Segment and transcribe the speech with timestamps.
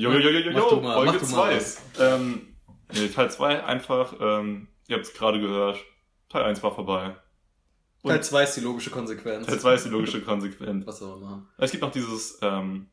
[0.00, 1.56] Jo, jo, jo, jo, Folge mach du mal 2.
[1.56, 1.82] was.
[1.98, 2.56] Ähm,
[2.92, 5.78] nee, Teil 2 einfach, ähm, ihr habt es gerade gehört,
[6.28, 7.16] Teil 1 war vorbei.
[8.02, 9.46] Und Teil 2 ist die logische Konsequenz.
[9.46, 10.86] Teil 2 ist die logische Konsequenz.
[10.86, 11.48] Was soll man machen?
[11.58, 12.88] Es gibt noch dieses, ähm,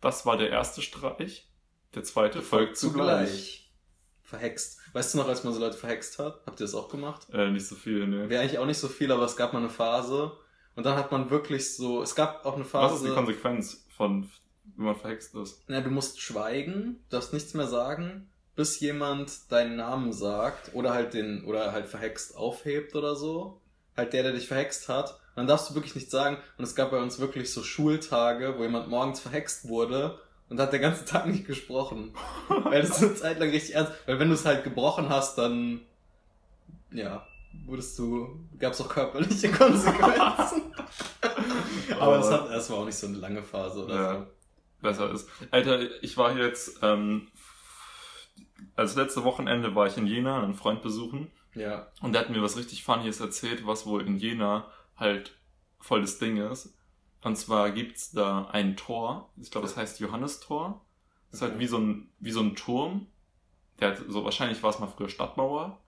[0.00, 1.50] das war der erste Streich,
[1.94, 3.72] der zweite folgt zugleich.
[4.22, 4.78] Verhext.
[4.92, 6.40] Weißt du noch, als man so Leute verhext hat?
[6.46, 7.26] Habt ihr das auch gemacht?
[7.32, 8.30] Äh, nicht so viel, ne.
[8.30, 10.32] Wäre eigentlich auch nicht so viel, aber es gab mal eine Phase.
[10.74, 12.94] Und dann hat man wirklich so, es gab auch eine Phase.
[12.94, 14.30] Was ist die Konsequenz von,
[14.76, 15.62] wenn man verhext ist?
[15.68, 21.14] Na, du musst schweigen, darfst nichts mehr sagen, bis jemand deinen Namen sagt oder halt
[21.14, 23.60] den, oder halt verhext aufhebt oder so.
[23.96, 25.10] Halt der, der dich verhext hat.
[25.10, 26.38] Und dann darfst du wirklich nichts sagen.
[26.58, 30.72] Und es gab bei uns wirklich so Schultage, wo jemand morgens verhext wurde und hat
[30.72, 32.14] den ganzen Tag nicht gesprochen.
[32.48, 33.92] Weil das ist eine Zeit lang richtig ernst.
[34.06, 35.80] Weil wenn du es halt gebrochen hast, dann,
[36.90, 37.26] ja,
[37.66, 40.62] wurdest du, gab es auch körperliche Konsequenzen.
[41.98, 44.14] Aber das, hat, war auch nicht so eine lange Phase oder Ja.
[44.20, 44.26] so.
[44.82, 45.28] Besser ist.
[45.50, 47.28] Alter, ich war jetzt, ähm,
[48.76, 51.30] als letzte Wochenende war ich in Jena, einen Freund besuchen.
[51.54, 51.88] Ja.
[52.00, 55.36] Und der hat mir was richtig Funnyes erzählt, was wohl in Jena halt
[55.80, 56.74] voll das Ding ist.
[57.22, 60.84] Und zwar gibt's da ein Tor, ich glaube, das heißt Johannestor.
[61.30, 63.06] Das ist halt wie so ein, wie so ein Turm.
[63.80, 65.78] Der hat so, wahrscheinlich war es mal früher Stadtmauer.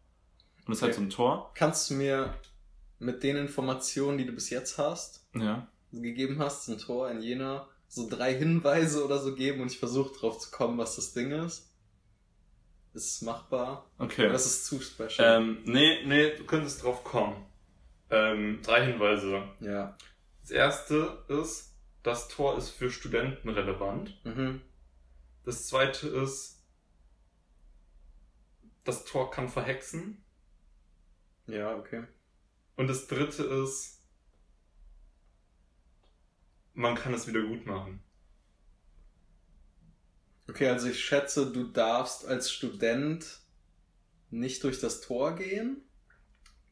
[0.67, 1.01] Und das ist halt Okay.
[1.01, 1.51] so ein Tor.
[1.55, 2.35] Kannst du mir
[2.99, 5.67] mit den Informationen, die du bis jetzt hast, Ja.
[5.93, 10.13] gegeben hast, zum Tor in Jena, so drei Hinweise oder so geben und ich versuche
[10.19, 11.71] drauf zu kommen, was das Ding ist?
[12.93, 13.89] Ist es machbar?
[13.99, 14.23] Okay.
[14.25, 15.41] Oder das ist zu special?
[15.41, 17.47] Ähm, nee, nee, du könntest drauf kommen.
[18.11, 19.45] Ähm, drei Hinweise.
[19.61, 19.97] ja.
[20.43, 24.15] Das erste ist, das Tor ist für Studenten relevant.
[24.25, 24.61] Mhm.
[25.47, 26.63] Das zweite ist,
[28.85, 30.23] das Tor kann verhexen.
[31.47, 32.05] Ja, okay.
[32.77, 33.94] Und das dritte ist,
[36.75, 38.01] man kann es wieder gut machen.
[40.49, 43.41] Okay, also ich schätze, du darfst als Student
[44.31, 45.83] nicht durch das Tor gehen.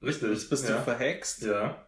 [0.02, 0.30] Richtig.
[0.30, 0.76] Jetzt bist ja.
[0.76, 1.42] du verhext.
[1.42, 1.86] Ja.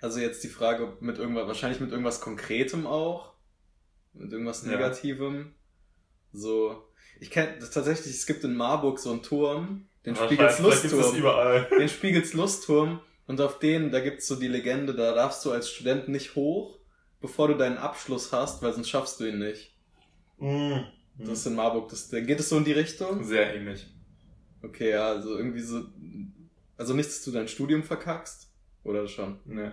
[0.00, 3.34] Also jetzt die Frage ob mit irgendwas, wahrscheinlich mit irgendwas Konkretem auch.
[4.14, 4.72] Mit irgendwas Ja.
[4.72, 5.54] Negativem.
[6.32, 6.88] So.
[7.20, 11.66] Ich kenne tatsächlich, es gibt in Marburg so einen Turm, den Aber Spiegels Lustturm.
[11.78, 13.00] Den Spiegels Lustturm.
[13.26, 16.79] Und auf den, da gibt's so die Legende, da darfst du als Student nicht hoch,
[17.20, 19.76] bevor du deinen Abschluss hast, weil sonst schaffst du ihn nicht.
[20.38, 20.86] Mhm.
[21.18, 21.88] Das ist in Marburg.
[21.90, 23.24] Das, geht es so in die Richtung?
[23.24, 23.86] Sehr ähnlich.
[24.62, 25.84] Okay, ja, also irgendwie so.
[26.76, 28.50] Also nicht, dass du dein Studium verkackst.
[28.84, 29.40] Oder schon?
[29.44, 29.70] Nee.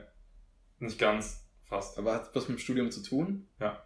[0.80, 1.46] Nicht ganz.
[1.64, 1.98] Fast.
[1.98, 3.48] Aber hat was mit dem Studium zu tun?
[3.60, 3.84] Ja.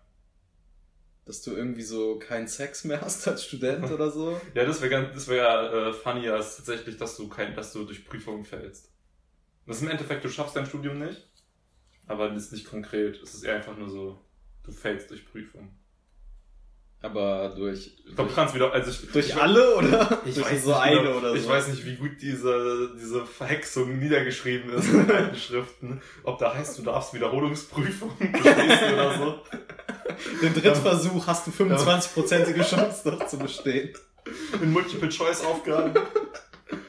[1.26, 4.40] Dass du irgendwie so keinen Sex mehr hast als Student oder so?
[4.54, 8.06] Ja, das wäre das wäre äh, funnier als tatsächlich, dass du kein, dass du durch
[8.06, 8.92] Prüfungen fällst.
[9.68, 11.31] Das ist im Endeffekt, du schaffst dein Studium nicht,
[12.12, 13.22] aber das ist nicht konkret.
[13.22, 14.20] Es ist eher einfach nur so,
[14.64, 15.70] du fällst durch Prüfungen.
[17.04, 17.98] Aber durch.
[18.06, 20.22] Ich glaube, du kannst wieder, also ich, durch ich, alle oder?
[20.24, 21.36] ich durch weiß so nicht eine genau, oder so?
[21.36, 26.02] Ich weiß nicht, wie gut diese, diese Verhexung niedergeschrieben ist in den alten Schriften.
[26.24, 29.40] Ob da heißt, du darfst Wiederholungsprüfungen bestehen oder so.
[30.44, 33.94] Den Drittversuch hast du 25-prozentige Chance noch zu bestehen.
[34.62, 35.94] In Multiple-Choice-Aufgaben.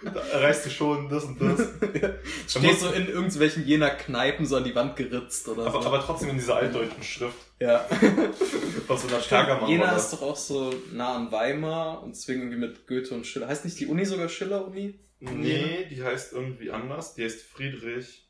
[0.03, 1.61] Da erreichst du schon das und das.
[2.49, 5.89] Steht so in irgendwelchen jener Kneipen so an die Wand geritzt oder Aber, so.
[5.89, 7.37] aber trotzdem in dieser altdeutschen Schrift.
[7.61, 7.87] ja.
[8.89, 9.71] Aus so einer Stärkermann.
[9.71, 13.49] Jena ist doch auch so nah an Weimar und deswegen irgendwie mit Goethe und Schiller.
[13.49, 14.99] Heißt nicht die Uni sogar Schiller-Uni?
[15.21, 17.15] Nee, die heißt irgendwie anders.
[17.15, 18.29] Die heißt Friedrich.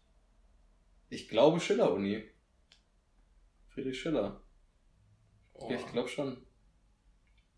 [1.09, 2.23] Ich glaube Schiller-Uni.
[3.71, 4.43] Friedrich Schiller.
[5.55, 6.37] Oh, Ja, ich glaube schon.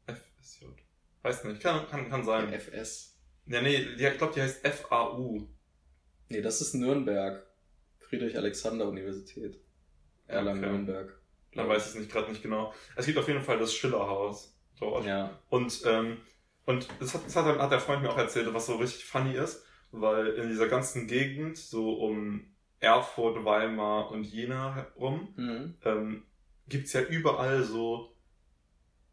[0.07, 0.67] FSJ.
[1.23, 2.53] Weiß nicht, kann, kann, kann sein.
[2.53, 3.14] FS.
[3.47, 5.47] Ja, nee, die, ich glaube, die heißt FAU.
[6.29, 7.47] Nee, das ist Nürnberg.
[7.99, 9.59] Friedrich-Alexander-Universität.
[10.27, 11.19] Erlangen-Nürnberg.
[11.55, 12.73] Dann weiß ich es nicht gerade nicht genau.
[12.97, 15.05] Es gibt auf jeden Fall das Schillerhaus dort.
[15.07, 15.39] Ja.
[15.51, 16.19] Und, ähm,
[16.67, 19.35] und das, hat, das hat, hat der Freund mir auch erzählt, was so richtig funny
[19.35, 22.47] ist, weil in dieser ganzen Gegend, so um
[22.81, 25.75] Erfurt, Weimar und Jena herum, Mhm.
[25.85, 26.23] ähm,
[26.69, 28.15] gibt's ja überall so,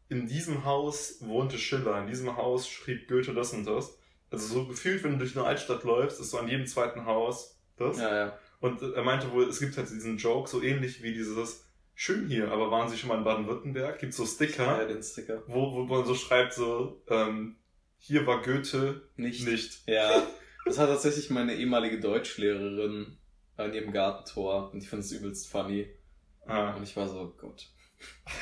[0.09, 3.97] in diesem Haus wohnte Schiller, in diesem Haus schrieb Goethe das und das.
[4.31, 7.59] Also so gefühlt, wenn du durch eine Altstadt läufst, ist so an jedem zweiten Haus
[7.77, 7.99] das.
[7.99, 8.39] Ja, ja.
[8.61, 12.49] Und er meinte wohl, es gibt halt diesen Joke, so ähnlich wie dieses Schön hier,
[12.51, 13.99] aber waren Sie schon mal in Baden-Württemberg?
[13.99, 15.43] Gibt so Sticker, Ja, den Sticker.
[15.47, 17.57] wo, wo man so schreibt, so, ähm,
[17.97, 19.45] hier war Goethe Nicht.
[19.47, 19.87] nicht.
[19.87, 20.23] Ja.
[20.65, 23.17] Das hat tatsächlich meine ehemalige Deutschlehrerin
[23.57, 25.87] an ihrem Gartentor und ich finde es übelst funny.
[26.47, 26.73] Ah.
[26.75, 27.67] Und ich war so, Gott.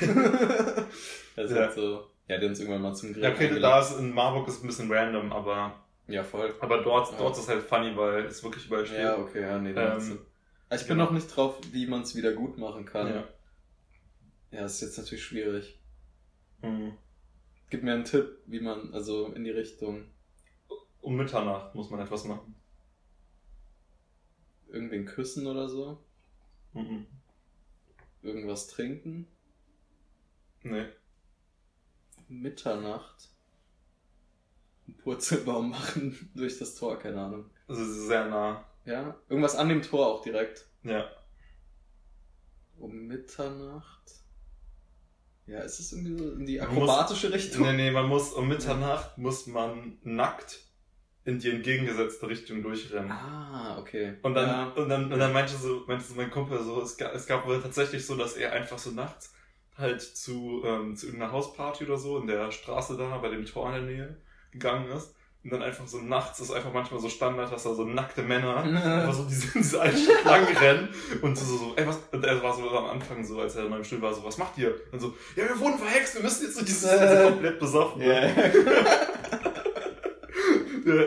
[0.00, 1.56] das ist Ja.
[1.62, 2.10] halt so.
[2.30, 3.62] Ja, haben uns irgendwann mal zum Grill Ja, okay, eingeladen.
[3.62, 6.54] da ist in Marburg ist ein bisschen random, aber, Ja, voll.
[6.60, 7.18] aber dort, Ja.
[7.18, 9.00] dort ist es halt funny, weil es wirklich überall steht.
[9.00, 10.18] Ja, okay, ja, nee, da Ähm, Sinn.
[10.68, 11.06] Aber ich bin genau.
[11.06, 13.08] noch nicht drauf, wie man es wieder gut machen kann.
[13.08, 13.24] Ja.
[14.52, 15.80] Ja, das ist jetzt natürlich schwierig.
[16.62, 16.92] Mhm.
[17.68, 20.04] Gib mir einen Tipp, wie man, also in die Richtung,
[21.00, 22.54] Um Mitternacht muss man etwas machen.
[24.68, 25.98] irgendwen küssen oder so,
[26.74, 27.06] Mhm.
[28.22, 29.26] irgendwas trinken,
[30.62, 30.86] Nee.
[32.30, 33.28] Mitternacht,
[34.86, 37.50] einen Purzelbaum machen durch das Tor, keine Ahnung.
[37.68, 38.64] Also sehr nah.
[38.84, 40.66] Ja, irgendwas an dem Tor auch direkt.
[40.82, 41.08] Ja.
[42.78, 44.00] Um Mitternacht.
[45.46, 47.62] Ja, ist es irgendwie so in die akrobatische Richtung?
[47.62, 50.60] Nee, nee, man muss um Mitternacht muss man nackt
[51.24, 53.10] in die entgegengesetzte Richtung durchrennen.
[53.10, 54.16] Ah, okay.
[54.22, 54.68] Und dann, Ja.
[54.70, 57.46] und dann, und dann meinte so, meinte so mein Kumpel so, es gab, es gab
[57.46, 59.34] wohl tatsächlich so, dass er einfach so nachts
[59.80, 63.68] halt zu, ähm, zu irgendeiner Hausparty oder so in der Straße da bei dem Tor
[63.68, 64.16] in der Nähe
[64.52, 65.14] gegangen ist.
[65.42, 68.58] Und dann einfach so nachts ist einfach manchmal so Standard, dass da so nackte Männer
[68.62, 70.90] einfach so diese, diese Schritt lang rennen
[71.22, 73.70] und so, so, ey, was, und er war so am Anfang so, als er in
[73.70, 74.74] meinem Stuhl war, so, was macht ihr?
[74.92, 78.02] Und so, ja, wir wurden verhext, wir müssen jetzt so dieses, so komplett besoffen.
[78.02, 78.20] Ja.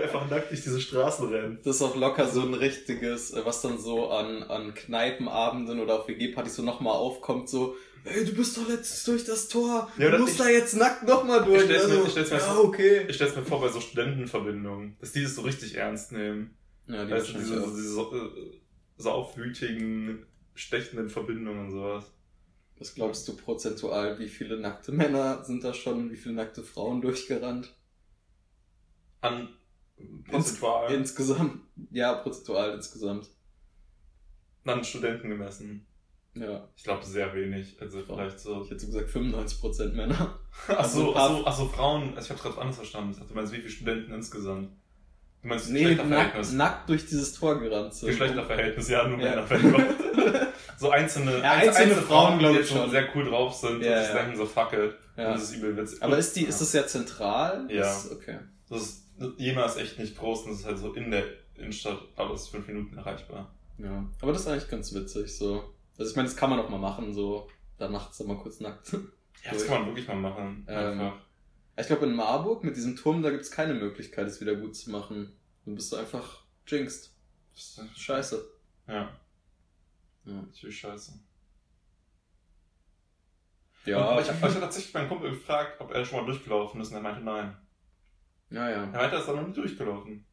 [0.03, 1.65] Einfach nackt durch diese Straßen rennt.
[1.65, 5.99] Das ist auch locker so ein richtiges, äh, was dann so an, an Kneipenabenden oder
[5.99, 7.75] auf WG-Partys so nochmal aufkommt, so,
[8.05, 11.07] ey, du bist doch letztens durch das Tor, Ja, du musst ich- da jetzt nackt
[11.07, 11.59] nochmal durch.
[11.59, 13.05] Ich stell's mir- Also, ich stell's mir ja, okay.
[13.07, 16.57] Ich stell's mir vor bei so Studentenverbindungen, dass die das so richtig ernst nehmen.
[16.87, 18.29] Ja, die wahrscheinlich diese, diese so, äh,
[18.97, 20.25] saufwütigen,
[20.55, 22.05] stechenden Verbindungen und sowas.
[22.79, 27.01] Was glaubst du prozentual, wie viele nackte Männer sind da schon, wie viele nackte Frauen
[27.01, 27.73] durchgerannt?
[29.21, 29.47] An
[30.29, 31.61] prozentual, Insgesamt.
[31.91, 33.29] Ja, prozentual insgesamt.
[34.65, 35.85] an Studenten gemessen.
[36.35, 36.67] Ja.
[36.75, 37.79] Ich glaube sehr wenig.
[37.79, 38.17] Also Frauen.
[38.19, 38.63] vielleicht so.
[38.63, 40.39] Ich hätte so gesagt 95% Männer.
[40.67, 42.15] Ach so, ein ach so, ach so Frauen.
[42.15, 43.11] Also ich habe gerade anders verstanden.
[43.11, 44.71] Ich dachte, du meinst, wie viele Studenten insgesamt?
[45.43, 46.51] Du meinst Nee, nackt, Geschlechterverhältnis?
[46.53, 48.09] nackt durch dieses Tor gerannt sind.
[48.09, 49.45] Geschlechterverhältnis, ja, nur Ja.
[49.47, 49.87] Männer.
[50.77, 52.89] so einzelne, Ja, einzelne Frauen, glaub die ich so schon.
[52.89, 54.21] sehr cool drauf sind Ja, und sich ja.
[54.23, 54.95] denken so, fuck it.
[55.17, 55.27] Ja.
[55.27, 56.01] Und das ist übel witzig.
[56.01, 57.67] Aber ist die, ist das ja zentral?
[57.69, 57.81] Ja.
[57.81, 58.39] Das, okay.
[58.69, 59.02] Das ist,
[59.37, 61.23] Jena ist echt nicht groß und das ist halt so in der
[61.55, 63.53] Innenstadt alles fünf Minuten erreichbar.
[63.77, 64.05] Ja.
[64.21, 65.73] Aber das ist eigentlich ganz witzig, so.
[65.97, 67.49] Also ich meine, das kann man auch mal machen, so.
[67.77, 68.93] Da nachts mal kurz nackt.
[69.43, 70.65] Ja, das kann man wirklich mal machen.
[70.69, 71.19] Ähm, Einfach.
[71.77, 74.89] Ich glaube, in Marburg mit diesem Turm, da gibt's keine Möglichkeit, es wieder gut zu
[74.91, 75.35] machen.
[75.65, 77.13] Dann bist du einfach jinxed.
[77.95, 78.45] Scheiße.
[78.87, 79.11] Ja,
[80.25, 80.33] Ja.
[80.33, 81.19] natürlich scheiße.
[83.85, 86.79] Ja, Und, aber ich habe hab tatsächlich meinen Kumpel gefragt, ob er schon mal durchgelaufen
[86.79, 87.57] ist und er meinte nein.
[88.53, 88.83] Ja, ja.
[88.83, 90.25] Er meinte, er ist da noch nie durchgelaufen.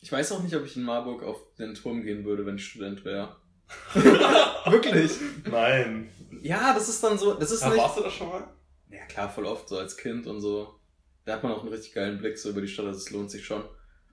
[0.00, 2.66] Ich weiß auch nicht, ob ich in Marburg auf den Turm gehen würde, wenn ich
[2.66, 3.36] Student wäre.
[4.66, 5.12] Wirklich?
[5.50, 6.10] Nein.
[6.42, 7.82] Ja, das ist dann so, das ist Aber nicht.
[7.82, 8.46] warst du das schon mal?
[8.90, 10.78] Ja, klar, voll oft so als Kind und so.
[11.24, 13.30] Da hat man auch einen richtig geilen Blick so über die Stadt, also es lohnt
[13.30, 13.64] sich schon.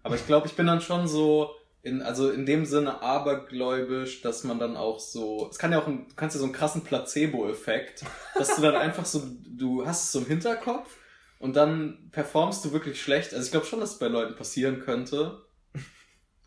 [0.01, 1.51] Aber ich glaube, ich bin dann schon so,
[1.83, 5.87] in, also in dem Sinne abergläubisch, dass man dann auch so, es kann ja auch,
[5.87, 8.05] ein, du kannst ja so einen krassen Placebo-Effekt,
[8.35, 10.95] dass du dann einfach so, du hast es so im Hinterkopf
[11.41, 13.33] und dann performst du wirklich schlecht.
[13.33, 15.41] Also ich glaube schon, dass es bei Leuten passieren könnte.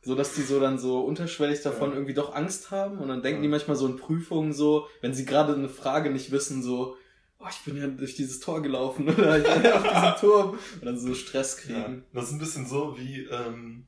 [0.03, 1.95] So dass die so dann so unterschwellig davon Ja.
[1.97, 3.43] irgendwie doch Angst haben und dann denken Ja.
[3.45, 6.97] die manchmal so in Prüfungen so, wenn sie gerade eine Frage nicht wissen, so,
[7.39, 10.59] oh, ich bin ja durch dieses Tor gelaufen oder ich bin ja auf diesem Turm
[10.81, 12.05] und dann so Stress kriegen.
[12.13, 13.87] Das ist ein bisschen so wie, ähm,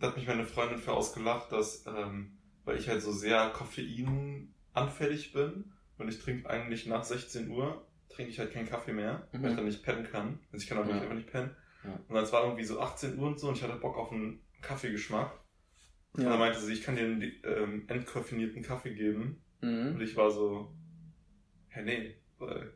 [0.00, 5.32] da hat mich meine Freundin für ausgelacht, dass, ähm, weil ich halt so sehr koffeinanfällig
[5.32, 7.84] bin und ich trinke eigentlich nach 16 Uhr,
[8.18, 9.46] trinke ich halt keinen Kaffee mehr, weil Mhm.
[9.46, 10.40] ich dann nicht pennen kann.
[10.50, 10.88] Also ich kann auch Ja.
[10.88, 11.54] wirklich einfach nicht pennen.
[11.84, 11.92] Ja.
[12.08, 14.10] Und dann es war irgendwie so 18 Uhr und so und ich hatte Bock auf
[14.10, 15.38] einen Kaffeegeschmack.
[16.14, 16.38] Und dann Ja.
[16.38, 19.40] meinte sie, ich kann dir einen ähm, entkoffinierten Kaffee geben.
[19.62, 20.00] Und Mhm.
[20.00, 20.74] ich war so,
[21.68, 22.72] hä, nee, weil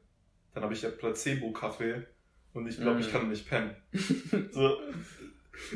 [0.55, 2.07] dann habe ich ja Placebo-Kaffee
[2.53, 3.11] und ich glaube, ich Mhm.
[3.13, 3.75] kann nicht pennen.
[4.53, 4.77] So,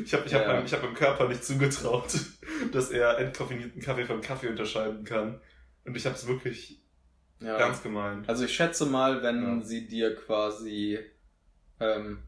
[0.01, 0.53] ich habe ich hab Ja.
[0.53, 2.17] meinem, ich hab meinem Körper nicht zugetraut,
[2.71, 5.41] dass er entkoffinierten Kaffee vom Kaffee unterscheiden kann.
[5.83, 6.81] Und ich habe es wirklich
[7.39, 7.57] ja.
[7.57, 8.27] ernst gemeint.
[8.29, 9.61] Also ich schätze mal, wenn Ja.
[9.65, 10.99] sie dir quasi,
[11.79, 12.19] ähm,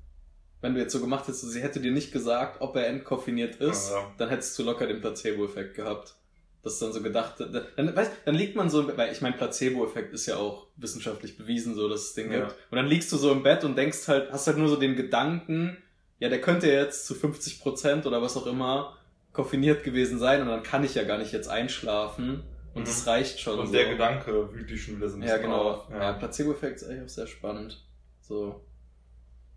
[0.61, 3.91] wenn du jetzt so gemacht hättest, sie hätte dir nicht gesagt, ob er entkoffiniert ist,
[3.91, 4.11] Ja.
[4.17, 6.15] dann hättest du locker den Placebo-Effekt gehabt.
[6.61, 9.37] Das ist dann so gedacht, dann, dann, weißt, dann liegt man so, weil ich mein
[9.37, 12.23] Placebo-Effekt ist ja auch wissenschaftlich bewiesen, so dass es Ja.
[12.23, 12.51] gibt.
[12.69, 14.95] Und dann liegst du so im Bett und denkst halt, hast halt nur so den
[14.97, 15.77] Gedanken,
[16.19, 18.97] ja, der könnte jetzt zu 50 Prozent oder was auch immer
[19.31, 22.43] koffiniert gewesen sein und dann kann ich ja gar nicht jetzt einschlafen
[22.79, 22.85] und Mhm.
[22.87, 23.59] das reicht schon.
[23.59, 23.73] Und so.
[23.73, 25.71] der Gedanke wühlt dich schon wieder so ein Ja, bisschen genau.
[25.71, 25.89] auf.
[25.89, 27.85] Ja, Placebo-Effekt ist eigentlich auch sehr spannend.
[28.21, 28.63] So,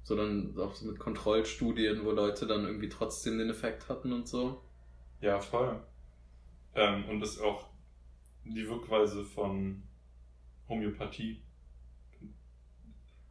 [0.03, 4.29] so dann auch so mit Kontrollstudien, wo Leute dann irgendwie trotzdem den Effekt hatten und
[4.29, 4.63] so.
[5.21, 5.81] Ja, voll.
[6.75, 7.69] Ähm, und ist auch
[8.45, 9.83] die Wirkweise von
[10.69, 11.43] Homöopathie.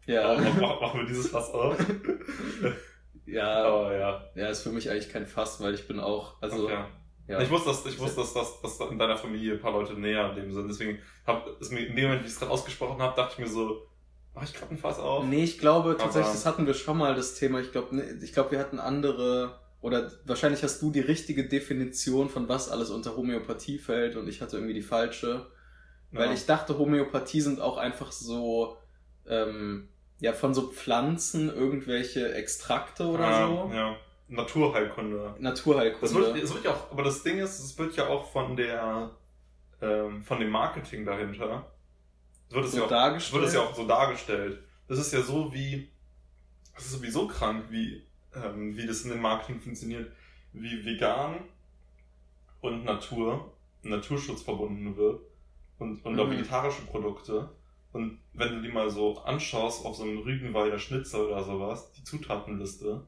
[0.05, 1.77] Ja, Mach- mach- Machen wir dieses Fass auf.
[3.25, 4.25] ja, Aber ja.
[4.35, 6.83] ja, ist für mich eigentlich kein Fass, weil ich bin auch, also, okay.
[7.27, 7.39] Ja.
[7.41, 10.25] Ich wusste, dass, ich wusste dass, dass, dass in deiner Familie ein paar Leute näher
[10.25, 10.67] an dem sind.
[10.67, 13.39] Deswegen hab, ist mir in dem Moment, wie ich es gerade ausgesprochen habe, dachte ich
[13.39, 13.87] mir so,
[14.33, 15.25] Mach ich gerade ein Fass auf?
[15.25, 17.59] Nee, ich glaube tatsächlich, Aber- das hatten wir schon mal, das Thema.
[17.59, 22.29] Ich glaube, ne, ich glaube, wir hatten andere, oder wahrscheinlich hast du die richtige Definition
[22.29, 25.47] von was alles unter Homöopathie fällt und ich hatte irgendwie die falsche.
[26.11, 26.33] Weil Ja.
[26.33, 28.77] ich dachte, Homöopathie sind auch einfach so,
[29.27, 33.71] ähm, ja, von so Pflanzen irgendwelche Extrakte oder Ah, so.
[33.73, 33.95] Ja.
[34.31, 35.35] Naturheilkunde.
[35.39, 36.01] Naturheilkunde.
[36.07, 38.55] Das wird, das wird ja auch, aber das Ding ist, es wird ja auch von
[38.55, 39.11] der,
[39.81, 41.65] ähm, von dem Marketing dahinter,
[42.49, 43.33] wird es So ja auch, dargestellt?
[43.41, 44.63] wird es ja auch so dargestellt.
[44.87, 45.89] Das ist ja so wie,
[46.75, 48.03] das ist sowieso krank, wie,
[48.35, 50.11] ähm, wie das in dem Marketing funktioniert,
[50.53, 51.35] wie vegan
[52.61, 55.21] und Natur, Naturschutz verbunden wird
[55.79, 56.31] und, und auch Mhm.
[56.31, 57.49] vegetarische Produkte.
[57.93, 62.03] Und wenn du die mal so anschaust auf so einem Rügenwalder Schnitzel oder sowas, die
[62.05, 63.05] Zutatenliste,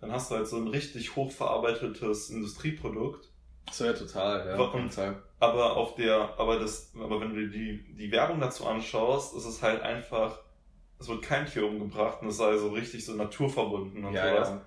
[0.00, 3.28] dann hast du halt so ein richtig hochverarbeitetes Industrieprodukt.
[3.70, 4.58] so ja total, ja.
[4.60, 4.98] Und-.
[5.38, 9.46] Aber auf der, aber das, aber wenn du dir die, die Werbung dazu anschaust, ist
[9.46, 10.38] es halt einfach,
[10.98, 14.48] es wird kein Tier umgebracht und es sei so richtig so naturverbunden und Ja, sowas.
[14.50, 14.60] ja.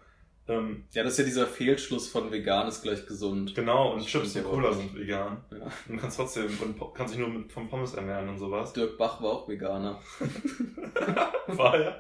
[0.46, 3.54] Ähm, Ja, das ist ja dieser Fehlschluss von vegan ist gleich gesund.
[3.56, 5.38] genau, und Das Chips und Cola sind vegan.
[5.52, 5.68] Ja.
[5.88, 8.74] Und kannst trotzdem, und kannst dich nur mit, vom Pommes ernähren und sowas.
[8.74, 10.00] Dirk Bach war auch Veganer.
[11.48, 11.96] War ja.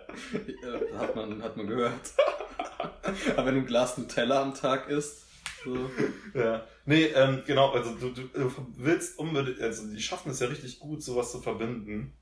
[0.63, 1.93] Ja, hat man, hat man gehört.
[3.35, 5.25] Aber wenn du ein Glas Nutella am Tag isst,
[5.63, 5.89] so.
[6.33, 6.65] Ja.
[6.85, 11.01] Nee, ähm, genau, also du, du, willst unbedingt, also die schaffen es ja richtig gut,
[11.01, 12.13] sowas zu verbinden.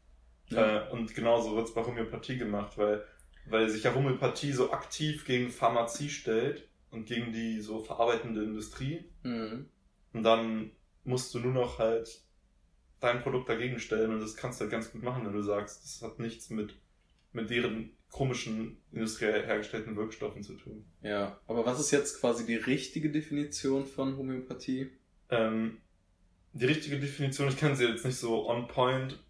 [0.49, 0.87] Ja.
[0.87, 3.03] Äh, und genauso wird es bei Homöopathie gemacht, weil,
[3.45, 9.05] weil sich ja Homöopathie so aktiv gegen Pharmazie stellt und gegen die so verarbeitende Industrie.
[9.23, 9.69] Mhm.
[10.13, 10.71] Und dann
[11.03, 12.21] musst du nur noch halt
[12.99, 15.83] dein Produkt dagegen stellen und das kannst du halt ganz gut machen, wenn du sagst,
[15.83, 16.75] das hat nichts mit,
[17.31, 20.85] mit deren komischen industriell hergestellten Wirkstoffen zu tun.
[21.01, 24.91] Ja, aber was ist jetzt quasi die richtige Definition von Homöopathie?
[25.29, 25.77] Ähm,
[26.53, 29.23] die richtige Definition, ich kann sie jetzt nicht so on point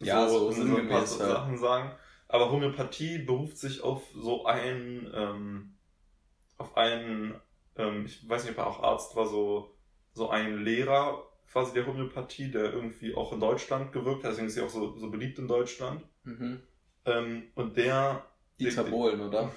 [0.00, 1.06] Ja, so in ein paar.
[1.06, 1.92] Sachen sagen,
[2.28, 5.74] aber Homöopathie beruft sich auf so ein, ähm,
[6.56, 7.34] auf einen,
[7.76, 9.76] ähm, ich weiß nicht, ob er auch Arzt war, so,
[10.14, 14.54] so ein Lehrer quasi der Homöopathie, der irgendwie auch in Deutschland gewirkt hat, deswegen ist
[14.54, 16.02] sie auch so, so beliebt in Deutschland.
[16.24, 16.62] Mhm.
[17.04, 18.24] Ähm, und der,
[18.60, 19.52] der- Bohlen, oder?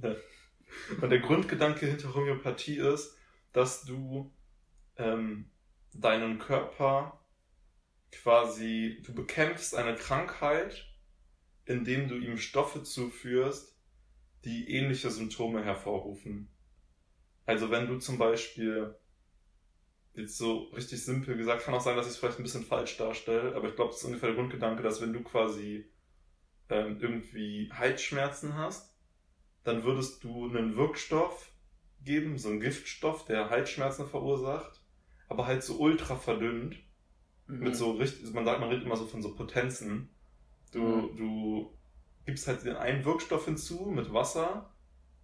[1.00, 3.16] und der Grundgedanke hinter Homöopathie ist,
[3.52, 4.32] dass du
[4.96, 5.50] ähm,
[5.94, 7.20] deinen Körper
[8.12, 10.86] quasi, du bekämpfst eine Krankheit,
[11.66, 13.76] indem du ihm Stoffe zuführst,
[14.44, 16.50] die ähnliche Symptome hervorrufen.
[17.46, 18.94] Also wenn du zum Beispiel,
[20.14, 22.96] jetzt so richtig simpel gesagt, kann auch sein, dass ich es vielleicht ein bisschen falsch
[22.96, 25.88] darstelle, aber ich glaube, das ist ungefähr der Grundgedanke, dass wenn du quasi
[26.70, 28.94] ähm, irgendwie Halsschmerzen hast,
[29.64, 31.50] dann würdest du einen Wirkstoff
[32.04, 34.82] geben, so einen Giftstoff, der Halsschmerzen verursacht,
[35.28, 36.76] aber halt so ultra verdünnt,
[37.48, 37.62] Mhm.
[37.62, 40.10] mit so richtig, man sagt, man redet immer so von so Potenzen.
[40.72, 41.16] Du, Mhm.
[41.16, 41.78] du
[42.26, 44.74] gibst halt den einen Wirkstoff hinzu mit Wasser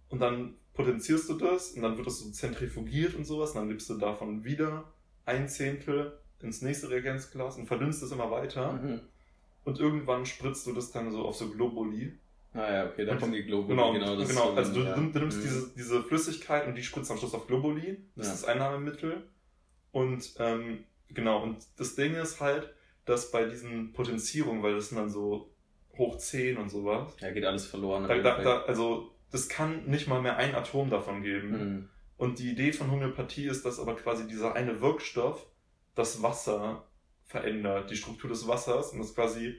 [0.09, 3.69] und dann potenzierst du das und dann wird das so zentrifugiert und sowas und dann
[3.69, 4.93] gibst du davon wieder
[5.25, 9.01] ein Zehntel ins nächste Reagenzglas und verdünnst es immer weiter Mhm.
[9.65, 12.13] Und irgendwann spritzt du das dann so auf so Globuli.
[12.53, 14.15] Ah ja, okay, da Und- kommen die Globuli, Genau, genau.
[14.15, 14.53] das genau.
[14.53, 14.95] also du, ja.
[14.95, 15.41] du nimmst Mhm.
[15.41, 17.97] diese, diese Flüssigkeit und die spritzt am Schluss auf Globuli.
[18.15, 18.33] Das Ja.
[18.33, 19.23] ist das Einnahmemittel.
[19.91, 22.73] Und ähm, genau, und das Ding ist halt,
[23.05, 25.51] dass bei diesen Potenzierungen, weil das sind dann so
[25.97, 28.07] hoch 10 und sowas, Ja, geht alles verloren.
[28.07, 31.49] da, da, da, also das kann nicht mal mehr ein Atom davon geben.
[31.51, 31.89] mhm.
[32.17, 35.45] Und die Idee von Homöopathie ist, dass aber quasi dieser eine Wirkstoff
[35.95, 36.85] das Wasser
[37.25, 39.57] verändert, die Struktur des Wassers und das quasi,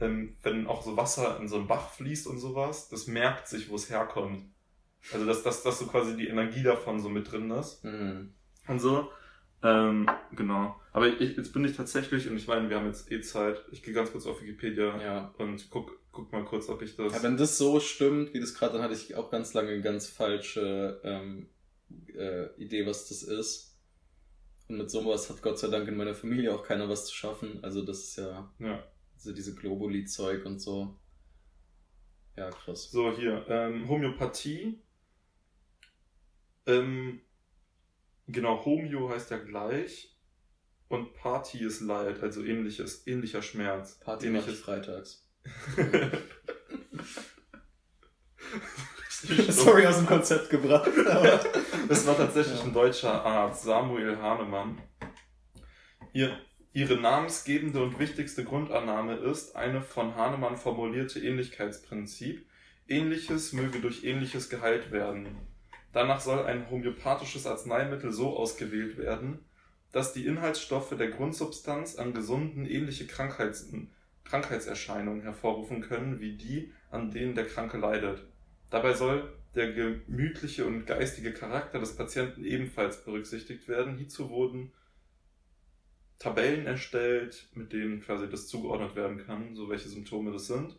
[0.00, 3.68] ähm, wenn auch so Wasser in so einen Bach fließt und sowas, das merkt sich,
[3.68, 4.44] wo es herkommt.
[5.12, 7.82] Also dass, dass, dass so quasi die Energie davon so mit drin ist.
[7.84, 8.34] Mhm.
[8.68, 9.10] Und so.
[9.64, 10.76] Ähm, genau.
[10.92, 13.82] Aber ich, jetzt bin ich tatsächlich, und ich meine, wir haben jetzt eh Zeit, ich
[13.82, 15.34] gehe ganz kurz auf Wikipedia Ja.
[15.38, 17.12] und guck, guck mal kurz, ob ich das.
[17.14, 17.22] ja.
[17.22, 20.08] Wenn das so stimmt, wie das gerade, dann hatte ich auch ganz lange eine ganz
[20.08, 21.48] falsche ähm,
[22.14, 23.71] äh, Idee, was das ist.
[24.72, 27.62] Und mit sowas hat Gott sei Dank in meiner Familie auch keiner was zu schaffen.
[27.62, 28.82] Also das ist ja ja.
[29.18, 30.98] so diese Globuli-Zeug und so.
[32.38, 32.90] Ja, krass.
[32.90, 34.80] So, hier, ähm, Homöopathie.
[36.64, 37.20] Ähm,
[38.28, 40.16] genau, Homeo heißt ja gleich.
[40.88, 44.00] Und Party ist Leid, also ähnliches, ähnlicher Schmerz.
[44.00, 44.60] Party ähnliches.
[44.60, 45.28] freitags.
[49.48, 50.90] Sorry, aus dem Konzept gebracht.
[51.08, 51.40] Aber
[51.88, 52.64] Das war tatsächlich Ja.
[52.64, 54.80] ein deutscher Arzt, Samuel Hahnemann.
[56.12, 56.36] Ihr,
[56.72, 62.46] ihre namensgebende und wichtigste Grundannahme ist eine von Hahnemann formulierte Ähnlichkeitsprinzip.
[62.88, 65.26] Ähnliches möge durch Ähnliches geheilt werden.
[65.92, 69.38] Danach soll ein homöopathisches Arzneimittel so ausgewählt werden,
[69.92, 73.70] dass die Inhaltsstoffe der Grundsubstanz an gesunden ähnliche Krankheits
[74.24, 78.24] Krankheitserscheinungen hervorrufen können, wie die, an denen der Kranke leidet.
[78.72, 83.98] Dabei soll der gemütliche und geistige Charakter des Patienten ebenfalls berücksichtigt werden.
[83.98, 84.72] Hierzu wurden
[86.18, 90.74] Tabellen erstellt, mit denen quasi das zugeordnet werden kann, so welche Symptome das sind.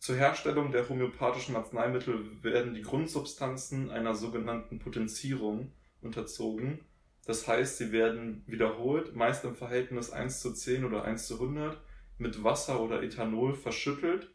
[0.00, 5.70] Zur Herstellung der homöopathischen Arzneimittel werden die Grundsubstanzen einer sogenannten Potenzierung
[6.00, 6.80] unterzogen.
[7.26, 11.80] Das heißt, sie werden wiederholt, meist im Verhältnis 1 zu 10 oder 1 zu 100,
[12.18, 14.32] mit Wasser oder Ethanol verschüttelt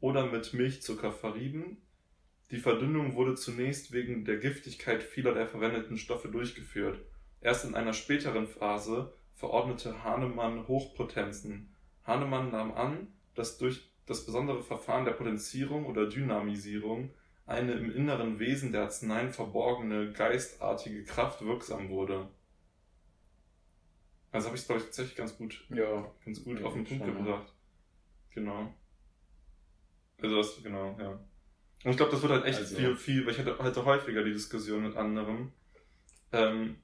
[0.00, 1.78] oder mit Milchzucker verrieben.
[2.50, 7.00] Die Verdünnung wurde zunächst wegen der Giftigkeit vieler der verwendeten Stoffe durchgeführt.
[7.40, 11.74] Erst in einer späteren Phase verordnete Hahnemann Hochpotenzen.
[12.04, 17.10] Hahnemann nahm an, dass durch das besondere Verfahren der Potenzierung oder Dynamisierung
[17.46, 22.28] eine im inneren Wesen der Arzneien verborgene geistartige Kraft wirksam wurde.
[24.32, 26.10] Also habe ich es, glaube ich, tatsächlich ganz gut, Ja.
[26.24, 27.18] ganz gut Ja, auf den Punkt schon, ja.
[27.22, 27.52] gebracht.
[28.30, 28.72] Genau.
[30.20, 31.18] Also das, genau, ja.
[31.84, 34.24] Und ich glaube, das wird halt echt Also- viel, viel, weil ich hatte, hatte häufiger
[34.24, 35.52] die Diskussion mit anderen,
[36.32, 36.76] ähm,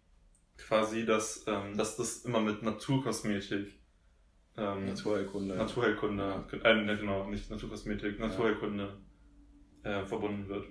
[0.58, 3.74] quasi, dass, ähm, dass das immer mit Naturkosmetik,
[4.56, 5.56] ähm, Naturheilkunde.
[5.56, 8.98] Naturheilkunde, äh, ne, genau, nicht Naturkosmetik, Naturheilkunde
[9.82, 10.66] äh, verbunden wird.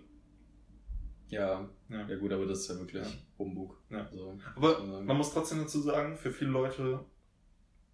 [1.28, 1.70] Ja.
[1.90, 2.08] Ja.
[2.08, 2.16] ja.
[2.18, 3.12] gut, aber das ist ja wirklich Ja.
[3.38, 3.78] Humbug.
[3.90, 4.08] Ja.
[4.12, 7.06] So, Aber man man muss trotzdem dazu sagen, für viele Leute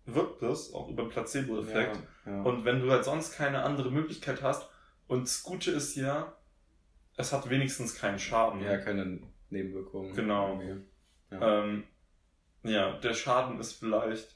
[0.05, 1.99] wirkt das auch über den Placebo-Effekt.
[2.25, 2.41] Ja, ja.
[2.43, 4.69] Und wenn du halt sonst keine andere Möglichkeit hast,
[5.07, 6.35] und das Gute ist ja,
[7.15, 8.61] es hat wenigstens keinen Schaden.
[8.61, 10.15] ja, keine Nebenwirkungen.
[10.15, 10.61] Genau.
[11.31, 11.63] Ja.
[11.63, 11.83] Ähm,
[12.63, 14.35] ja, der Schaden ist vielleicht,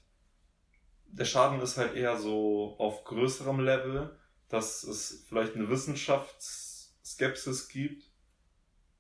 [1.08, 4.18] der Schaden ist halt eher so auf größerem Level,
[4.50, 8.10] dass es vielleicht eine Wissenschaftsskepsis gibt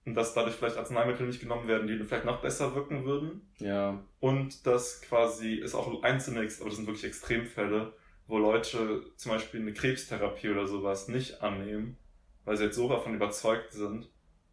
[0.05, 3.49] und dass dadurch vielleicht Arzneimittel nicht genommen werden, die vielleicht noch besser wirken würden.
[3.59, 4.03] ja.
[4.19, 7.93] Und dass quasi es auch einzelne, aber das sind wirklich Extremfälle,
[8.31, 11.97] wo Leute zum Beispiel eine Krebstherapie oder sowas nicht annehmen,
[12.45, 14.09] weil sie jetzt so davon überzeugt sind,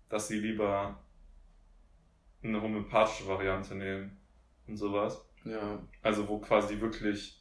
[0.09, 1.01] dass sie lieber
[2.43, 4.17] eine homöopathische Variante nehmen
[4.67, 5.25] und sowas.
[5.45, 5.81] Ja.
[6.03, 7.41] Also wo quasi wirklich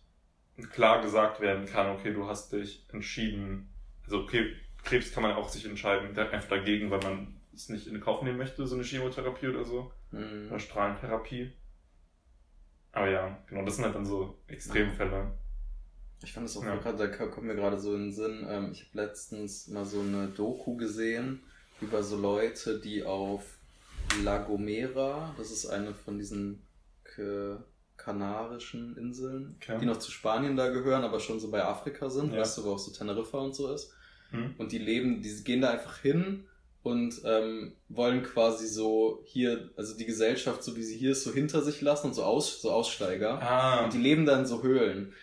[0.72, 3.70] klar gesagt werden kann, okay, du hast dich entschieden,
[4.04, 8.00] also okay, Krebs kann man auch sich entscheiden, einfach dagegen, weil man es nicht in
[8.00, 10.50] Kauf nehmen möchte, so eine Chemotherapie oder so Mhm.
[10.50, 11.52] oder Strahlentherapie.
[12.92, 15.32] Aber ja, genau, das sind halt dann so Extremfälle.
[16.24, 16.76] Ich fand es auch Ja.
[16.78, 20.02] gerade, da kommt mir gerade so in den Sinn, ähm, ich habe letztens mal so
[20.02, 21.44] eine Doku gesehen
[21.82, 23.44] über so Leute, die auf
[24.24, 26.64] La Gomera, das ist eine von diesen
[27.04, 27.64] K
[27.98, 29.80] kanarischen Inseln, Okay.
[29.82, 32.40] die noch zu Spanien da gehören, aber schon so bei Afrika sind, Ja.
[32.42, 33.92] weißt du, wo auch so Teneriffa und so ist.
[34.30, 34.54] Hm?
[34.58, 36.46] Und die leben, die gehen da einfach hin
[36.84, 41.34] und ähm, wollen quasi so hier, also die Gesellschaft, so wie sie hier ist, so
[41.34, 43.42] hinter sich lassen und so, aus, so Aussteiger.
[43.42, 45.14] Ah, Und die leben da in so Höhlen.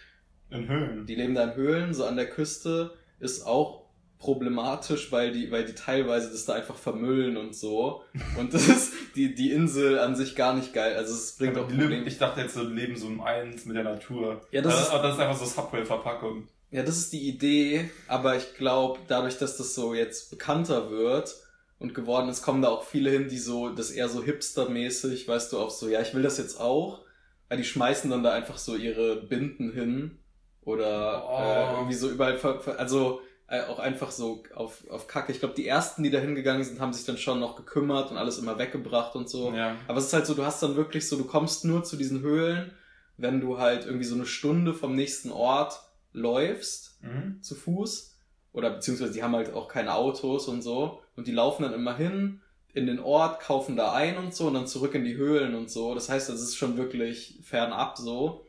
[0.54, 1.06] In Höhlen.
[1.06, 3.84] Die leben da in Höhlen, so an der Küste, ist auch
[4.18, 8.02] problematisch, weil die, weil die teilweise das da einfach vermüllen und so.
[8.38, 10.96] Und das ist die, die Insel an sich gar nicht geil.
[10.96, 12.04] Also es bringt auch Probleme.
[12.06, 14.40] ich dachte jetzt, so, leben so im Eins mit der Natur.
[14.50, 16.48] Ja, das aber, ist- aber das ist einfach so Subway-Verpackung.
[16.70, 21.32] Ja, das ist die Idee, aber ich glaube, dadurch, dass das so jetzt bekannter wird
[21.78, 25.52] und geworden ist, kommen da auch viele hin, die so, das eher so hipstermäßig, weißt
[25.52, 27.02] du, auch so, ja, ich will das jetzt auch,
[27.48, 30.18] weil die schmeißen dann da einfach so ihre Binden hin
[30.64, 31.38] oder Oh.
[31.42, 32.38] äh, irgendwie so überall,
[32.78, 35.30] also äh, auch einfach so auf, auf Kacke.
[35.32, 38.16] Ich glaube, die ersten, die da hingegangen sind, haben sich dann schon noch gekümmert und
[38.16, 39.52] alles immer weggebracht und so.
[39.52, 39.76] Ja.
[39.86, 42.20] Aber es ist halt so, du hast dann wirklich so, du kommst nur zu diesen
[42.22, 42.72] Höhlen,
[43.18, 45.80] wenn du halt irgendwie so eine Stunde vom nächsten Ort
[46.12, 47.42] läufst Mhm.
[47.42, 48.16] zu Fuß
[48.54, 51.94] oder beziehungsweise die haben halt auch keine Autos und so und die laufen dann immer
[51.96, 52.40] hin
[52.72, 55.70] in den Ort, kaufen da ein und so und dann zurück in die Höhlen und
[55.70, 55.94] so.
[55.94, 58.43] Das heißt, es ist schon wirklich fernab so.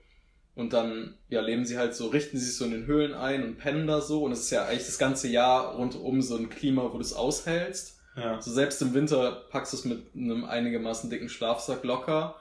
[0.55, 3.43] Und dann, ja, leben sie halt so, richten sie sich so in den Höhlen ein
[3.43, 4.23] und pennen da so.
[4.23, 7.13] Und es ist ja eigentlich das ganze Jahr rundum so ein Klima, wo du es
[7.13, 7.99] aushältst.
[8.15, 8.35] Ja.
[8.35, 12.35] Also selbst im Winter packst du es mit einem einigermaßen dicken Schlafsack locker.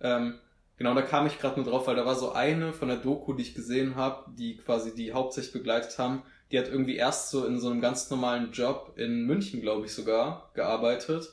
[0.00, 0.34] Ähm,
[0.76, 3.32] genau, da kam ich gerade nur drauf, weil da war so eine von der Doku,
[3.34, 6.24] die ich gesehen habe, die quasi die hauptsächlich begleitet haben.
[6.50, 9.94] Die hat irgendwie erst so in so einem ganz normalen Job in München, glaube ich
[9.94, 11.32] sogar, gearbeitet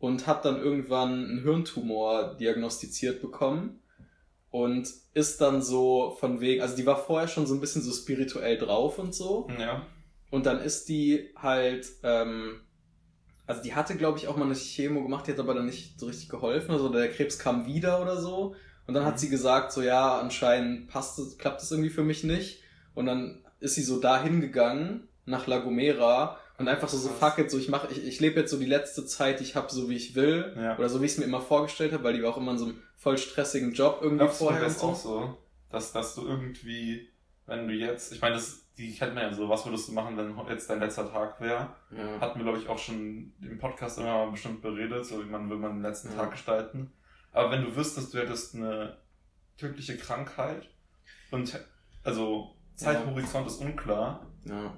[0.00, 3.81] und hat dann irgendwann einen Hirntumor diagnostiziert bekommen
[4.52, 7.90] und ist dann so von wegen, also die war vorher schon so ein bisschen so
[7.90, 9.48] spirituell drauf und so.
[9.58, 9.84] Ja.
[10.30, 12.60] Und dann ist die halt, ähm,
[13.46, 15.98] also die hatte, glaube ich, auch mal eine Chemo gemacht, die hat aber dann nicht
[15.98, 16.70] so richtig geholfen.
[16.70, 18.54] Also der Krebs kam wieder oder so.
[18.86, 19.18] Und dann hat Mhm.
[19.18, 22.62] sie gesagt, so ja, anscheinend passt es, klappt es irgendwie für mich nicht.
[22.94, 27.38] Und dann ist sie so dahin gegangen, nach La Gomera, und einfach so, so fuck
[27.38, 29.72] it, so ich mach, ich, ich lebe jetzt so die letzte Zeit, die ich habe,
[29.72, 30.52] so wie ich will.
[30.56, 30.78] Ja.
[30.78, 32.58] Oder so wie ich es mir immer vorgestellt habe, weil die war auch immer in
[32.58, 35.38] so einem voll stressigen Job irgendwie Glaubst du, vorher und das auch so,
[35.70, 37.12] dass, dass du irgendwie
[37.46, 40.16] wenn du jetzt, ich meine, das, die kennt man ja so, was würdest du machen,
[40.16, 41.74] wenn jetzt dein letzter Tag wäre?
[41.90, 42.20] Ja.
[42.20, 45.50] Hatten wir, glaube ich, auch schon im Podcast immer mal bestimmt beredet, so wie man
[45.50, 46.16] will man den letzten Ja.
[46.16, 46.92] Tag gestalten.
[47.32, 48.98] Aber wenn du wüsstest, du hättest eine
[49.56, 50.68] tödliche Krankheit
[51.30, 51.58] und
[52.04, 54.74] also Zeithorizont ist unklar, ja.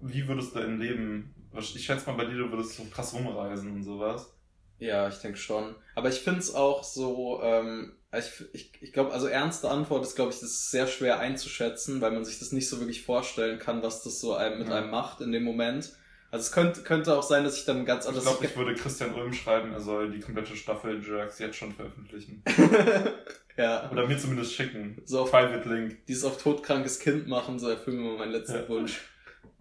[0.00, 3.72] wie würdest du dein Leben, ich schätze mal bei dir, du würdest so krass rumreisen
[3.72, 4.36] und sowas.
[4.80, 5.74] Ja, ich denke schon.
[5.94, 10.16] Aber ich finde es auch so, ähm, ich, ich, ich glaube, also ernste Antwort ist,
[10.16, 13.58] glaube ich, das ist sehr schwer einzuschätzen, weil man sich das nicht so wirklich vorstellen
[13.58, 14.76] kann, was das so einem, mit Ja.
[14.76, 15.92] einem macht in dem Moment.
[16.32, 18.24] Also es könnte, könnte auch sein, dass ich dann ganz Ich anders...
[18.24, 22.42] glaube, ich würde Christian Ulm schreiben, er soll die komplette Staffel Jerks jetzt schon veröffentlichen.
[23.56, 25.02] ja, Oder mir zumindest schicken.
[25.04, 26.06] so auf Private Link.
[26.06, 28.68] dieses auf todkrankes Kind machen, so erfüllen wir mal meinen letzten Ja.
[28.68, 29.00] Wunsch.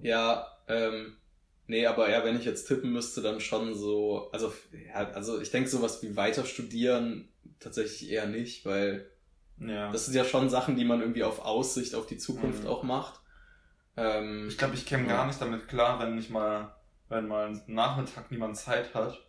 [0.02, 1.18] Ja, ähm,
[1.70, 4.52] nee, aber ja, wenn ich jetzt tippen müsste, dann schon so, also,
[4.88, 7.30] ja, also ich denke sowas wie weiter studieren
[7.60, 9.10] tatsächlich eher nicht, weil
[9.58, 9.92] Ja.
[9.92, 12.70] das sind ja schon Sachen, die man irgendwie auf Aussicht, auf die Zukunft Mhm.
[12.70, 13.22] auch macht.
[13.98, 15.10] Ähm, Ich glaube, ich käme Ja.
[15.18, 16.76] gar nicht damit klar, wenn nicht mal,
[17.10, 19.20] wenn mal einen Nachmittag niemand Zeit hat,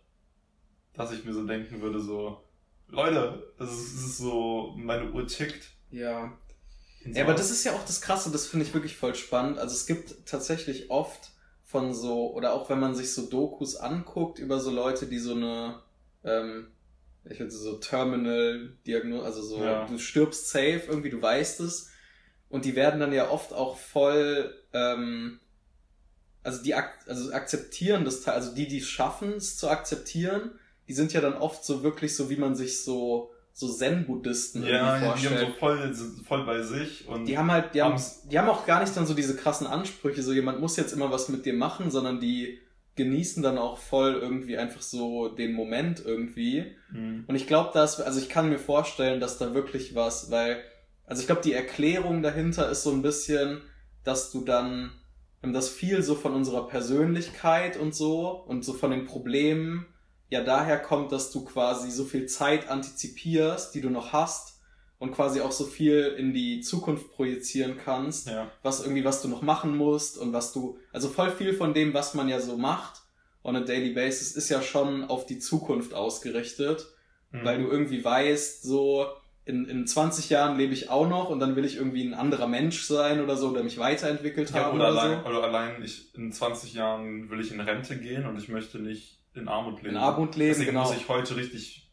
[0.94, 2.44] dass ich mir so denken würde, so,
[2.88, 5.70] Leute, es ist, es ist so, meine Uhr tickt.
[5.90, 6.36] ja.
[7.06, 9.58] Ja, aber das ist ja auch das Krasse, das finde ich wirklich voll spannend.
[9.58, 11.30] Also es gibt tatsächlich oft
[11.70, 15.34] von so, oder auch wenn man sich so Dokus anguckt über so Leute, die so
[15.34, 15.80] eine,
[16.24, 16.66] ähm,
[17.24, 19.86] ich würde so Terminal-Diagnose, also so, Ja.
[19.86, 21.90] du stirbst safe, irgendwie, du weißt es.
[22.48, 25.38] Und die werden dann ja oft auch voll, ähm,
[26.42, 30.94] also die ak also akzeptieren das, Teil- also die, die schaffen, es zu akzeptieren, die
[30.94, 34.84] sind ja dann oft so wirklich so, wie man sich so, so Zen-Buddhisten ja, irgendwie
[34.84, 35.34] ja, die vorstellt.
[35.34, 38.66] haben so voll, voll bei sich und Die haben halt, die haben, die haben auch
[38.66, 41.54] gar nicht dann so diese krassen Ansprüche, so jemand muss jetzt immer was mit dir
[41.54, 42.60] machen, sondern die
[42.96, 46.76] genießen dann auch voll irgendwie einfach so den Moment irgendwie.
[46.90, 47.24] Mhm.
[47.26, 50.62] Und ich glaube, dass, also ich kann mir vorstellen, dass da wirklich was, weil,
[51.06, 53.62] also ich glaube, die Erklärung dahinter ist so ein bisschen,
[54.04, 54.92] dass du dann,
[55.42, 59.86] dass viel so von unserer Persönlichkeit und so und so von den Problemen
[60.30, 64.60] ja daher kommt, dass du quasi so viel Zeit antizipierst, die du noch hast
[64.98, 68.50] und quasi auch so viel in die Zukunft projizieren kannst ja.
[68.62, 71.94] was irgendwie, was du noch machen musst und was du, also voll viel von dem,
[71.94, 73.02] was man ja so macht
[73.42, 76.86] on a daily basis, ist ja schon auf die Zukunft ausgerichtet,
[77.32, 77.44] Mhm.
[77.44, 79.06] weil du irgendwie weißt, so
[79.44, 82.46] in, in 20 Jahren lebe ich auch noch und dann will ich irgendwie ein anderer
[82.46, 85.30] Mensch sein oder so oder mich weiterentwickelt ja, haben oder, oder, allein, so.
[85.30, 89.19] oder allein, ich, in 20 Jahren will ich in Rente gehen und ich möchte nicht
[89.34, 89.90] in Armut leben.
[89.90, 90.84] In Armut leben, Deswegen genau.
[90.88, 91.90] muss ich heute richtig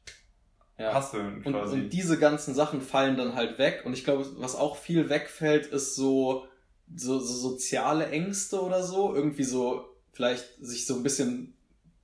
[0.77, 0.93] Ja.
[0.93, 1.73] hasseln, Und, quasi.
[1.75, 3.83] und diese ganzen Sachen fallen dann halt weg.
[3.85, 6.47] Und ich glaube, was auch viel wegfällt, ist so,
[6.95, 9.13] so, so soziale Ängste oder so.
[9.15, 11.53] Irgendwie so, vielleicht sich so ein bisschen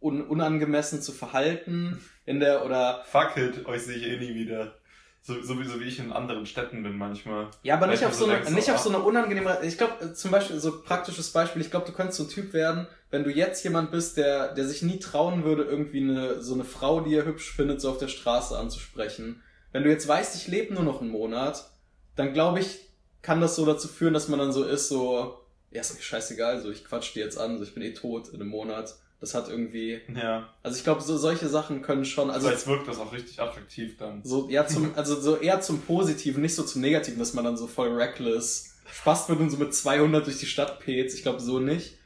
[0.01, 4.75] un, unangemessen zu verhalten in der, oder, Fuck it, euch sehe ich eh nie wieder.
[5.25, 7.47] So, so, wie, so wie ich in anderen Städten bin manchmal.
[7.63, 10.31] ja, aber nicht auf so so eine, nicht auf so eine unangenehme, ich glaube, zum
[10.31, 13.63] Beispiel, so praktisches Beispiel, ich glaube, du könntest so ein Typ werden, wenn du jetzt
[13.63, 17.23] jemand bist, der, der sich nie trauen würde, irgendwie eine, so eine Frau, die er
[17.23, 19.41] hübsch findet, so auf der Straße anzusprechen.
[19.71, 21.69] Wenn du jetzt weißt, ich lebe nur noch einen Monat,
[22.17, 22.89] dann glaube ich,
[23.21, 25.39] kann das so dazu führen, dass man dann so ist, so,
[25.71, 28.27] ja, ist mir scheißegal, so, ich quatsch die jetzt an, so, ich bin eh tot
[28.27, 28.93] in einem Monat.
[29.23, 30.49] Das hat irgendwie, Ja.
[30.63, 33.95] also ich glaube, so solche Sachen können schon, also Vielleicht wirkt das auch richtig attraktiv
[33.97, 34.19] dann.
[34.25, 37.55] so eher zum, also so eher zum Positiven, nicht so zum Negativen, dass man dann
[37.55, 41.13] so voll reckless Spaß wird und so mit 200 durch die Stadt pets.
[41.13, 41.97] Ich glaube so nicht.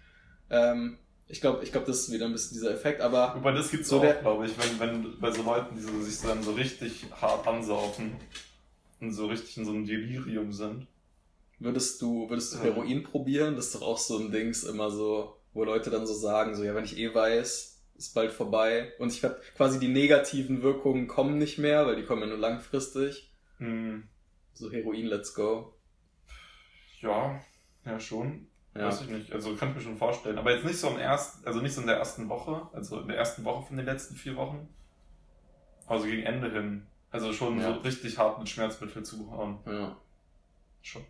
[0.52, 3.72] Ähm, ich glaube, ich glaube, das ist wieder ein bisschen dieser Effekt, aber Wobei das
[3.72, 6.52] gibt's So auch, glaube ich, wenn, wenn bei so Leuten, die so, sich dann so
[6.52, 8.12] richtig hart ansaufen
[9.02, 10.86] und so richtig in so einem Delirium sind.
[11.60, 12.66] würdest du, würdest du Ja.
[12.66, 13.56] Heroin probieren?
[13.56, 16.64] Das ist doch auch so ein Dings immer so, wo Leute dann so sagen, so
[16.64, 21.08] ja, wenn ich eh weiß, ist bald vorbei und ich werde quasi die negativen Wirkungen
[21.08, 23.32] kommen nicht mehr, weil die kommen ja nur langfristig.
[23.58, 24.08] Hm,
[24.54, 25.74] So Heroin, let's go.
[27.02, 27.40] ja,
[27.86, 28.48] ja schon.
[28.76, 28.86] Ja.
[28.88, 29.34] Weiß ich nicht.
[29.34, 30.38] Also kann ich mir schon vorstellen.
[30.38, 33.08] Aber jetzt nicht so im ersten, also nicht so in der ersten Woche, also in
[33.08, 34.70] der ersten Woche von den letzten vier Wochen.
[35.88, 36.86] Also gegen Ende hin.
[37.10, 37.74] Also schon Ja.
[37.74, 39.58] so richtig hart mit Schmerzmittel zuhauen.
[39.66, 39.98] Ja.
[40.84, 41.04] Schon.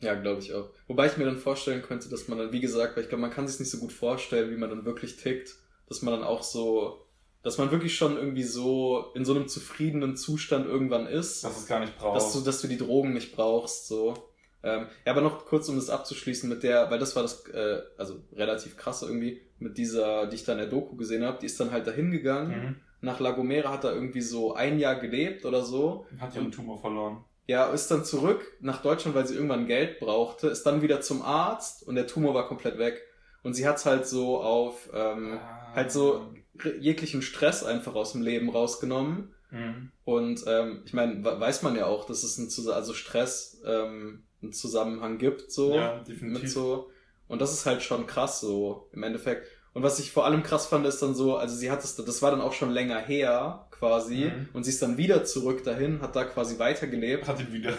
[0.00, 0.70] Ja, glaube ich auch.
[0.88, 3.30] Wobei ich mir dann vorstellen könnte, dass man dann, wie gesagt, weil ich glaube, man
[3.30, 5.56] kann sich nicht so gut vorstellen, wie man dann wirklich tickt,
[5.88, 7.06] dass man dann auch so,
[7.42, 11.66] dass man wirklich schon irgendwie so in so einem zufriedenen Zustand irgendwann ist, Dass es
[11.66, 12.16] gar nicht braucht.
[12.16, 14.14] dass du, dass du die Drogen nicht brauchst, so.
[14.62, 17.80] Ähm, ja, aber noch kurz, um das abzuschließen mit der, weil das war das, äh,
[17.96, 21.46] also relativ krasse irgendwie, mit dieser, die ich da in der Doku gesehen habe, die
[21.46, 22.76] ist dann halt dahin gegangen, mhm.
[23.00, 26.78] nach La Gomera hat er irgendwie so ein Jahr gelebt oder so, Hat ihren Tumor
[26.78, 27.24] verloren.
[27.50, 31.22] Ja, ist dann zurück nach Deutschland, weil sie irgendwann Geld brauchte, ist dann wieder zum
[31.22, 32.96] Arzt und der Tumor war komplett weg.
[33.42, 35.74] Und sie hat's halt so auf ähm, Ah.
[35.74, 36.32] halt so
[36.78, 39.34] jeglichen Stress einfach aus dem Leben rausgenommen.
[39.50, 39.90] Mhm.
[40.04, 43.60] Und ähm, ich meine, we- weiß man ja auch, dass es ein Zus- also Stress
[43.66, 45.74] ähm, einen Zusammenhang gibt, so.
[45.74, 46.42] Ja, definitiv.
[46.42, 46.90] Mit so.
[47.28, 49.46] Und das ist halt schon krass, so, im Endeffekt.
[49.72, 52.22] Und was ich vor allem krass fand, ist dann so, also sie hat es, das
[52.22, 54.48] war dann auch schon länger her, quasi, Mhm.
[54.52, 57.26] und sie ist dann wieder zurück dahin, hat da quasi weitergelebt.
[57.26, 57.72] Hat ihn wieder.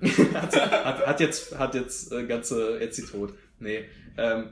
[0.34, 3.34] hat, hat, hat jetzt, hat jetzt äh, ganze, jetzt sie tot.
[3.60, 3.84] Nee.
[4.16, 4.48] Ähm,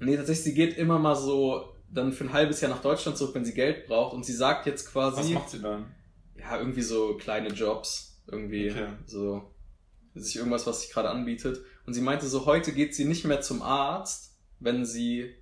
[0.00, 3.34] nee, tatsächlich, sie geht immer mal so dann für ein halbes Jahr nach Deutschland zurück,
[3.34, 4.14] wenn sie Geld braucht.
[4.14, 5.92] Und sie sagt jetzt Was quasi, macht sie dann?
[6.38, 8.22] ja, irgendwie so kleine Jobs.
[8.30, 8.86] Irgendwie Okay.
[9.04, 9.50] so
[10.14, 11.60] sich irgendwas, was sich gerade anbietet.
[11.86, 15.34] Und sie meinte so, heute geht sie nicht mehr zum Arzt, wenn sie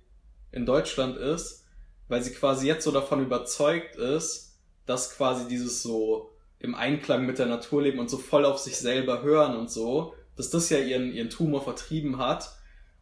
[0.51, 1.65] in Deutschland ist,
[2.09, 4.50] weil sie quasi jetzt so davon überzeugt ist,
[4.91, 8.77] dass quasi dieses so im Einklang mit der Natur leben und so voll auf sich
[8.77, 12.51] selber hören und so, dass das ja ihren, ihren Tumor vertrieben hat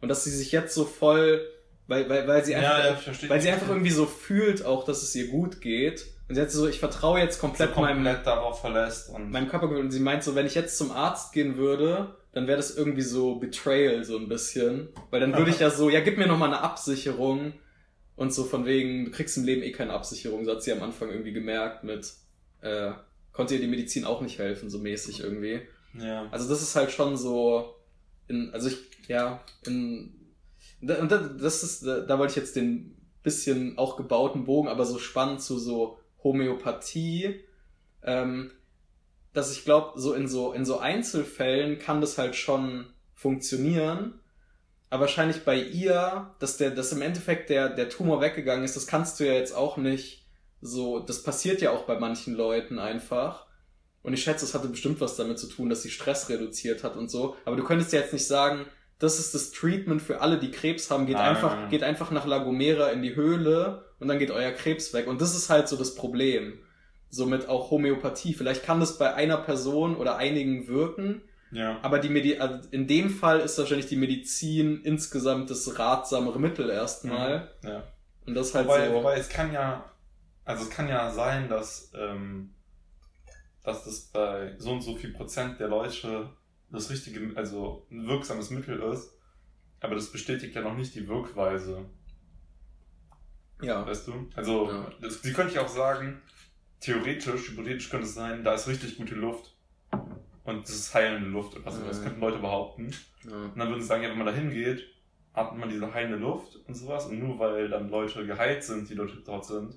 [0.02, 1.42] und dass sie sich jetzt so voll,
[1.88, 5.16] weil, weil, weil sie einfach, Ja, weil sie einfach irgendwie so fühlt auch, dass es
[5.16, 6.06] ihr gut geht.
[6.30, 9.50] Und sie hat so, ich vertraue jetzt komplett, so meinem, komplett darauf verlässt und meinem
[9.50, 12.76] Körper und sie meint so, wenn ich jetzt zum Arzt gehen würde, dann wäre das
[12.78, 16.28] irgendwie so Betrayal so ein bisschen, weil dann würde ich ja so, ja, gib mir
[16.28, 17.54] noch mal eine Absicherung
[18.20, 20.84] und so von wegen, du kriegst im Leben eh keine Absicherung, so hat sie am
[20.84, 22.14] Anfang irgendwie gemerkt mit,
[22.62, 22.92] äh,
[23.32, 25.62] konnte ihr die Medizin auch nicht helfen, so mäßig irgendwie.
[25.94, 26.28] ja.
[26.32, 27.76] Also das ist halt schon so,
[28.28, 28.78] in, also ich,
[29.08, 30.14] ja, in,
[30.82, 34.86] und da- das ist, da, da wollte ich jetzt den bisschen auch gebauten Bogen, aber
[34.86, 37.42] so spannend zu so Homöopathie,
[38.04, 38.52] ähm,
[39.34, 44.20] dass ich glaube, so in so in so Einzelfällen kann das halt schon funktionieren,
[44.90, 48.88] aber wahrscheinlich bei ihr, dass der, dass im Endeffekt der der Tumor weggegangen ist, das
[48.88, 50.26] kannst du ja jetzt auch nicht
[50.62, 53.46] so, das passiert ja auch bei manchen Leuten einfach.
[54.02, 56.96] Und ich schätze, es hatte bestimmt was damit zu tun, dass sie Stress reduziert hat
[56.96, 57.36] und so.
[57.46, 58.66] Aber du könntest ja jetzt nicht sagen,
[58.98, 61.06] das ist das Treatment für alle, die Krebs haben.
[61.06, 64.52] Geht Nein, einfach, geht einfach nach La Gomera in die Höhle und dann geht euer
[64.52, 65.08] Krebs weg.
[65.08, 66.60] Und das ist halt so das Problem.
[67.10, 68.34] Somit auch Homöopathie.
[68.34, 71.80] Vielleicht kann das bei einer Person oder einigen wirken, Ja.
[71.82, 76.70] aber die Medi also in dem Fall ist wahrscheinlich die Medizin insgesamt das ratsamere Mittel
[76.70, 77.52] erstmal.
[77.64, 77.84] ja.
[78.26, 78.94] Und das halt Wobei, so.
[78.94, 79.92] wobei es kann ja,
[80.46, 82.54] also es kann ja sein, dass, ähm,
[83.64, 86.30] dass das bei so und so viel Prozent der Leute
[86.70, 89.12] das richtige, also ein wirksames Mittel ist,
[89.80, 91.86] aber das bestätigt ja noch nicht die Wirkweise,
[93.62, 93.86] ja.
[93.86, 94.30] weißt du?
[94.36, 94.92] Also, Ja.
[95.02, 96.22] das, sie könnte ja auch sagen,
[96.80, 99.56] theoretisch, hypothetisch könnte es sein, da ist richtig gute Luft
[100.50, 102.92] und das ist heilende Luft und was auch immer, das könnten Leute behaupten.
[103.24, 103.32] ja.
[103.32, 104.84] Und dann würden sie sagen, ja, wenn man da hingeht,
[105.34, 107.06] atmet man diese heilende Luft und sowas.
[107.06, 109.76] Und nur weil dann Leute geheilt sind, die dort, dort sind,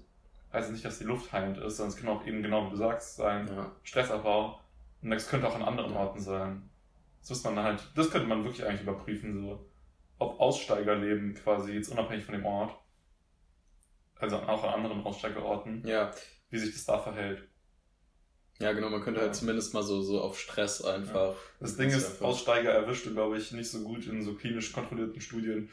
[0.52, 2.70] heißt es nicht, dass die Luft heilend ist, sondern es kann auch eben genau, wie
[2.70, 3.70] du sagst, sein ja.
[3.82, 4.60] Stressabbau.
[5.02, 6.68] Und das könnte auch an anderen Orten sein.
[7.20, 9.68] Das muss man halt, das könnte man wirklich eigentlich überprüfen, so.
[10.18, 12.76] Ob Aussteigerleben quasi, jetzt unabhängig von dem Ort,
[14.18, 16.12] also auch an anderen Aussteigerorten, ja.
[16.50, 17.48] wie sich das da verhält.
[18.62, 19.26] Ja, genau, man könnte Ja.
[19.26, 21.34] halt zumindest mal so, so auf Stress einfach.
[21.60, 24.72] Das Ding ist, einfach- Aussteiger erwischt du, glaube ich, nicht so gut in so klinisch
[24.72, 25.68] kontrollierten Studien.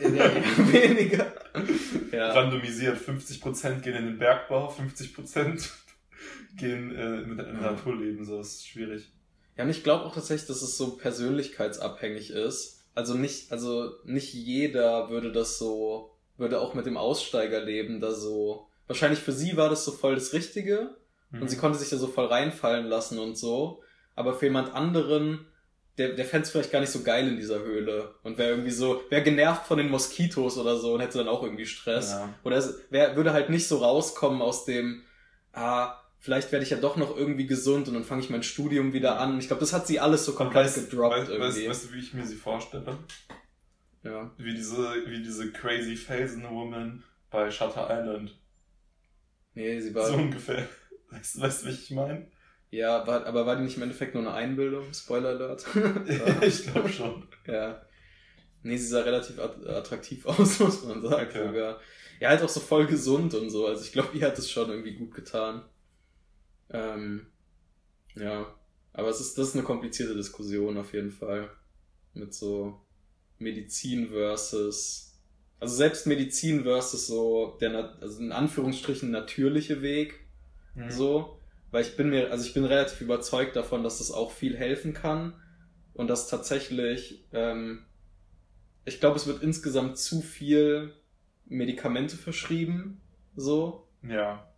[0.00, 1.32] Ja, ja, weniger.
[2.12, 2.32] Ja.
[2.32, 2.98] randomisiert.
[2.98, 5.70] 50% gehen in den Bergbau, 50%
[6.56, 7.72] gehen äh, mit in Ja.
[7.72, 8.24] Naturleben.
[8.24, 9.10] So ist schwierig.
[9.56, 12.84] ja, und ich glaube auch tatsächlich, dass es so persönlichkeitsabhängig ist.
[12.94, 18.68] Also nicht, also nicht jeder würde das so, würde auch mit dem Aussteigerleben da so.
[18.86, 20.94] Wahrscheinlich für sie war das so voll das Richtige
[21.40, 23.82] und sie konnte sich da so voll reinfallen lassen und so.
[24.14, 25.46] Aber für jemand anderen,
[25.98, 28.70] der, der fände es vielleicht gar nicht so geil in dieser Höhle und wäre irgendwie
[28.70, 32.10] so, wäre genervt von den Moskitos oder so und hätte dann auch irgendwie Stress.
[32.12, 32.28] ja.
[32.44, 35.02] Oder es wär, würde halt nicht so rauskommen aus dem,
[35.52, 38.92] ah, vielleicht werde ich ja doch noch irgendwie gesund und dann fange ich mein Studium
[38.92, 39.38] wieder an.
[39.38, 41.68] Ich glaube, das hat sie alles so komplett Weißt, gedroppt weißt, weißt, irgendwie.
[41.68, 42.96] weißt du, wie ich mir sie vorstelle?
[44.02, 44.30] ja.
[44.36, 48.34] Wie diese, wie diese crazy Felsen Woman bei Shutter Island.
[49.54, 50.66] Nee, sie war, So ungefähr.
[51.12, 52.26] Weißt, weißt du, wie ich meine?
[52.70, 54.92] ja, war, aber war die nicht im Endeffekt nur eine Einbildung?
[54.94, 55.66] Spoiler Alert.
[56.42, 57.26] ich glaube schon.
[57.46, 57.82] ja.
[58.62, 61.46] Nee, sie sah relativ at- attraktiv aus, muss man sagen Okay.
[61.46, 61.80] sogar.
[62.20, 63.66] Ja, halt auch so voll gesund und so.
[63.66, 65.64] Also ich glaube, ihr hat es schon irgendwie gut getan.
[66.70, 67.26] Ähm,
[68.14, 68.54] ja.
[68.94, 71.50] Aber es ist, das ist eine komplizierte Diskussion auf jeden Fall.
[72.14, 72.80] Mit so
[73.38, 75.18] Medizin versus,
[75.58, 80.20] also selbst Medizin versus so der, also in Anführungsstrichen natürliche Weg.
[80.74, 80.90] Mhm.
[80.90, 81.38] So.
[81.70, 84.92] Weil ich bin mir, also ich bin relativ überzeugt davon, dass das auch viel helfen
[84.92, 85.34] kann.
[85.94, 87.84] Und dass tatsächlich, ähm,
[88.84, 90.94] ich glaube, es wird insgesamt zu viel
[91.46, 93.00] Medikamente verschrieben.
[93.36, 93.88] So.
[94.02, 94.48] Ja.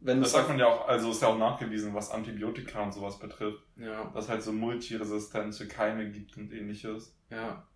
[0.00, 3.18] Wenn Das sagt man ja auch, also ist ja auch nachgewiesen, was Antibiotika und sowas
[3.18, 3.62] betrifft.
[3.76, 4.10] ja.
[4.14, 7.16] Dass halt so multiresistente Keime gibt und ähnliches.
[7.30, 7.66] Ja.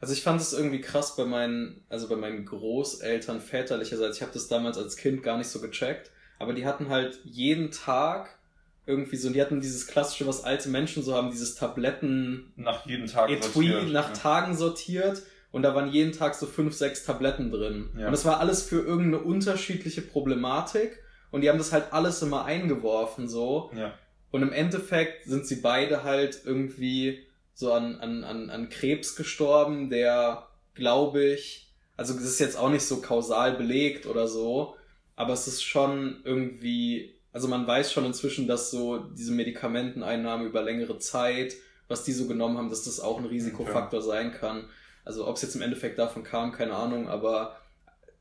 [0.00, 4.18] Also ich fand es irgendwie krass bei meinen, also bei meinen Großeltern väterlicherseits.
[4.18, 7.70] Ich habe das damals als Kind gar nicht so gecheckt, aber die hatten halt jeden
[7.70, 8.38] Tag
[8.86, 13.06] irgendwie so, die hatten dieses klassische, was alte Menschen so haben, dieses Tabletten Nach jedem
[13.06, 14.14] Tag Etui sortiert, nach ja.
[14.14, 17.90] Tagen sortiert und da waren jeden Tag so fünf, sechs Tabletten drin.
[17.98, 18.06] Ja.
[18.06, 22.46] Und das war alles für irgendeine unterschiedliche Problematik und die haben das halt alles immer
[22.46, 23.70] eingeworfen so.
[23.76, 23.92] Ja.
[24.30, 29.90] Und im Endeffekt sind sie beide halt irgendwie so an, an, an, an Krebs gestorben,
[29.90, 34.76] der, glaube ich, also das ist jetzt auch nicht so kausal belegt oder so,
[35.18, 40.62] aber es ist schon irgendwie, also man weiß schon inzwischen, dass so diese Medikamenteneinnahme über
[40.62, 41.54] längere Zeit,
[41.88, 44.68] was die so genommen haben, dass das auch ein Risikofaktor sein kann.
[45.04, 47.56] Also ob es jetzt im Endeffekt davon kam, keine Ahnung, aber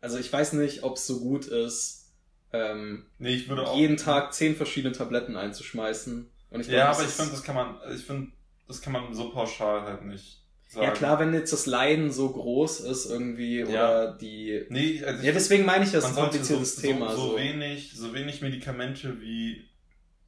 [0.01, 2.07] also ich weiß nicht, ob es so gut ist,
[2.51, 6.31] ähm, Nee, jeden Tag zehn verschiedene Tabletten einzuschmeißen.
[6.49, 8.31] Und ich ja, aber ich finde, das kann man, ich finde,
[8.67, 10.85] das kann man so pauschal halt nicht sagen.
[10.85, 13.65] ja klar, wenn jetzt das Leiden so groß ist irgendwie Ja.
[13.67, 14.65] oder die.
[14.69, 17.09] Nee, also Ja, deswegen meine ich, das man ist ein sollte kompliziertes so, Thema.
[17.11, 19.65] So, so, So, wenig, so wenig Medikamente wie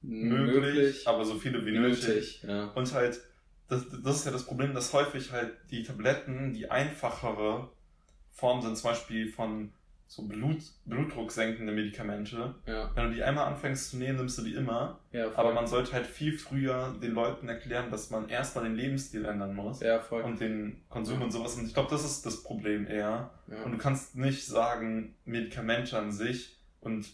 [0.01, 2.07] möglich, möglich, aber so viele wie nötig.
[2.07, 2.43] nötig.
[2.47, 2.65] Ja.
[2.75, 3.19] Und halt,
[3.67, 7.69] das, das ist ja das Problem, dass häufig halt die Tabletten die einfachere
[8.33, 9.71] Form sind, zum Beispiel von
[10.11, 12.55] so Blut, blutdrucksenkende Medikamente.
[12.65, 14.99] Ja, Wenn du die einmal anfängst zu nehmen, nimmst du die immer.
[15.11, 15.27] ja.
[15.35, 19.53] Aber man sollte halt viel früher den Leuten erklären, dass man erstmal den Lebensstil ändern
[19.53, 19.81] muss.
[19.81, 20.23] ja, voll.
[20.23, 21.55] Und den Konsum und sowas.
[21.55, 23.29] Und ich glaube, das ist das Problem eher.
[23.63, 27.05] Und du kannst nicht sagen, Medikamente an sich und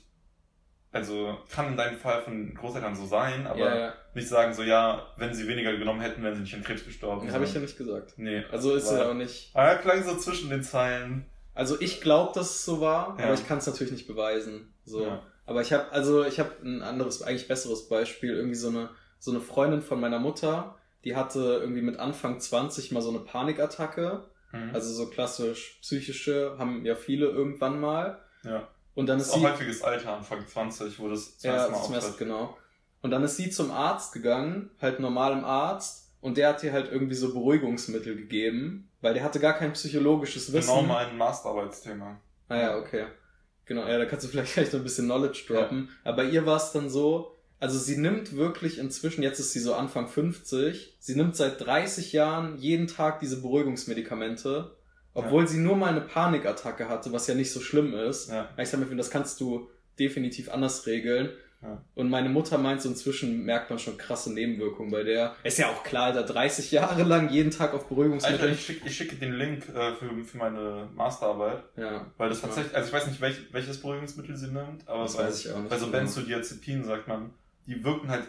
[0.93, 3.93] also kann in deinem Fall von Großeltern so sein, aber ja, ja.
[4.13, 7.29] nicht sagen so, ja, wenn sie weniger genommen hätten, wären sie nicht an Krebs gestorben.
[7.29, 8.13] habe ich ja nicht gesagt.
[8.15, 8.45] Nee.
[8.49, 9.51] Also ist aber, ja auch nicht.
[9.53, 11.25] Er klang so zwischen den Zeilen.
[11.55, 13.25] Also ich glaube, dass es so war, Ja.
[13.25, 14.73] aber ich kann es natürlich nicht beweisen.
[14.85, 15.03] So.
[15.03, 15.23] Ja.
[15.47, 18.35] Aber ich habe also ich habe ein anderes, eigentlich besseres Beispiel.
[18.35, 18.89] Irgendwie so eine
[19.19, 23.19] so eine Freundin von meiner Mutter, die hatte irgendwie mit Anfang 20 mal so eine
[23.19, 24.25] Panikattacke.
[24.51, 24.71] Mhm.
[24.73, 28.19] Also so klassisch psychische haben ja viele irgendwann mal.
[28.43, 28.67] ja.
[28.93, 31.71] Und dann ist ist auch sie häufiges Alter, Anfang 20, wo das zum ja, ersten
[31.73, 32.17] Mal auftritt.
[32.17, 32.57] genau.
[33.01, 36.91] Und dann ist sie zum Arzt gegangen, halt normalem Arzt, und der hat ihr halt
[36.91, 40.71] irgendwie so Beruhigungsmittel gegeben, weil der hatte gar kein psychologisches Wissen.
[40.71, 42.19] Genau mein Masterarbeitsthema.
[42.49, 43.05] Ah ja, okay.
[43.65, 45.89] Genau, ja, da kannst du vielleicht gleich noch ein bisschen Knowledge droppen.
[46.03, 49.59] Aber bei ihr war es dann so, also sie nimmt wirklich inzwischen, jetzt ist sie
[49.59, 54.75] so Anfang 50, sie nimmt seit 30 Jahren jeden Tag diese Beruhigungsmedikamente,
[55.13, 58.31] obwohl sie nur mal eine Panikattacke hatte, was ja nicht so schlimm ist.
[58.31, 58.49] Ja.
[58.57, 61.29] Ich sag mir, das kannst du definitiv anders regeln.
[61.65, 61.81] Ja.
[61.95, 65.35] Und meine Mutter meint, so inzwischen merkt man schon krasse Nebenwirkungen bei der.
[65.43, 68.51] Ist ja auch klar, Alter, 30 Jahre lang jeden Tag auf Alter, Beruhigungsmittel.
[68.51, 72.47] ich schicke ich schicke den Link äh, für, für meine Masterarbeit, ja, weil das Ja.
[72.47, 75.51] tatsächlich, also ich weiß nicht, welch, welches Beruhigungsmittel sie nimmt, aber das bei- weiß ich
[75.51, 75.71] auch nicht.
[75.71, 75.97] Also genau.
[75.97, 77.31] Benzodiazepin, sagt man,
[77.65, 78.25] die wirken halt,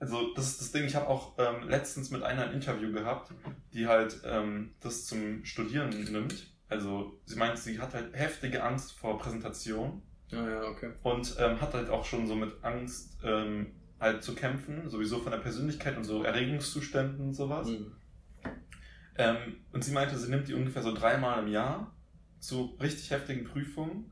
[0.00, 3.30] also das ist das Ding, ich habe auch ähm, letztens mit einer ein Interview gehabt,
[3.72, 6.48] die halt ähm, das zum Studieren nimmt.
[6.68, 10.90] Also sie meint, sie hat halt heftige Angst vor Präsentation Ja, okay.
[11.02, 13.66] und ähm, hat halt auch schon so mit Angst ähm,
[14.00, 17.68] halt zu kämpfen, sowieso von der Persönlichkeit und so Erregungszuständen und sowas.
[17.68, 17.92] Mhm.
[19.16, 21.94] Ähm, und sie meinte, sie nimmt die ungefähr so dreimal im Jahr
[22.40, 24.10] zu richtig heftigen Prüfungen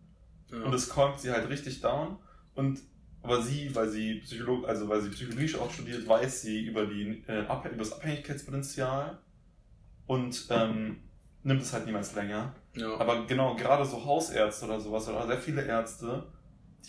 [0.52, 0.62] Ja.
[0.62, 2.18] und es kommt sie halt richtig down.
[2.54, 2.80] Und
[3.22, 7.22] aber sie, weil sie Psycholog, also weil sie Psychologie auch studiert, weiß sie über die
[7.26, 9.18] äh, über das Abhängigkeitspotenzial
[10.06, 10.96] und ähm,
[11.42, 12.54] nimmt es halt niemals länger.
[12.74, 12.96] Ja.
[12.98, 16.26] Aber genau, gerade so Hausärzte oder sowas oder sehr viele Ärzte,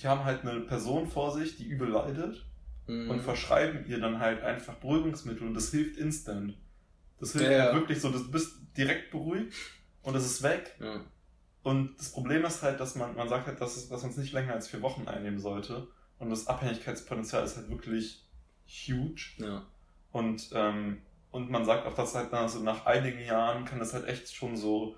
[0.01, 2.45] die haben halt eine Person vor sich, die übel leidet
[2.87, 3.11] Mhm.
[3.11, 6.57] und verschreiben ihr dann halt einfach Beruhigungsmittel und das hilft instant.
[7.19, 9.53] Das hilft Ja, halt wirklich so, du bist direkt beruhigt
[10.01, 10.75] und es ist weg.
[10.79, 11.01] ja.
[11.63, 14.17] Und das Problem ist halt, dass man, man sagt halt, dass, es, dass man es
[14.17, 15.87] nicht länger als vier Wochen einnehmen sollte.
[16.17, 18.27] Und das Abhängigkeitspotenzial ist halt wirklich
[18.65, 19.33] huge.
[19.37, 19.63] ja.
[20.11, 23.93] Und, ähm, und man sagt auch, dass halt nach, so nach einigen Jahren kann das
[23.93, 24.95] halt echt schon so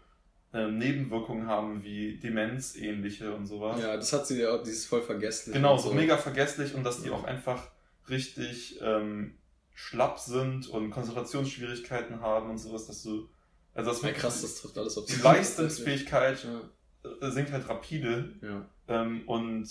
[0.53, 3.81] ähm, Nebenwirkungen haben wie Demenz ähnliche und sowas.
[3.81, 5.53] Ja, das hat sie ja auch, dieses voll vergesslich.
[5.55, 7.15] Genau, und so mega vergesslich und dass die Ja.
[7.15, 7.71] auch einfach
[8.07, 9.35] richtig ähm,
[9.73, 13.29] schlapp sind und Konzentrationsschwierigkeiten haben und sowas, dass du,
[13.73, 18.33] also das Ja, krass, das trifft alles auf die Leistungsfähigkeit Ja, äh, sinkt halt rapide
[18.41, 18.65] ja.
[18.87, 19.67] ähm, und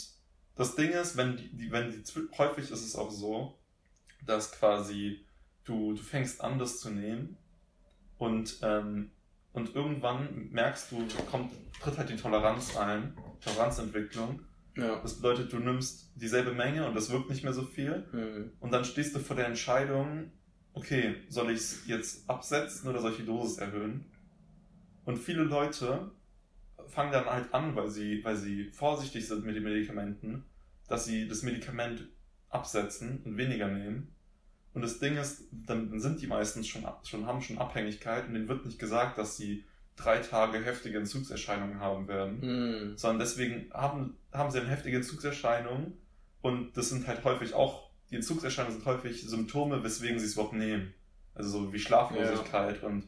[0.57, 2.03] das Ding ist, wenn die, die, wenn die
[2.37, 3.57] häufig ist es auch so,
[4.27, 5.25] dass quasi
[5.65, 7.37] du, du fängst an, das zu nehmen
[8.19, 9.13] und, ähm,
[9.53, 14.41] und irgendwann merkst du, kommt, tritt halt die Toleranz ein, Toleranzentwicklung.
[14.77, 15.01] ja.
[15.01, 18.07] Das bedeutet, du nimmst dieselbe Menge und das wirkt nicht mehr so viel.
[18.13, 18.53] Mhm.
[18.61, 20.33] Und dann stehst du vor der Entscheidung,
[20.73, 24.07] okay, soll ich es jetzt absetzen oder soll ich die Dosis erhöhen?
[25.05, 26.13] Und viele Leute
[26.89, 30.45] fangen dann halt an, weil sie, weil sie vorsichtig sind mit den Medikamenten,
[30.89, 32.09] dass sie das Medikament
[32.49, 34.15] absetzen und weniger nehmen.
[34.75, 38.49] Und das Ding ist, dann sind die meistens schon, schon haben schon Abhängigkeit und denen
[38.49, 39.65] wird nicht gesagt, dass sie
[39.97, 42.97] drei Tage heftige Entzugserscheinungen haben werden Mhm.
[42.97, 45.93] sondern deswegen haben, haben sie eine heftige Entzugserscheinung
[46.41, 50.53] und das sind halt häufig auch die Entzugserscheinungen sind häufig Symptome, weswegen sie es überhaupt
[50.55, 50.93] nehmen.
[51.35, 53.05] Also so wie Schlaflosigkeit und,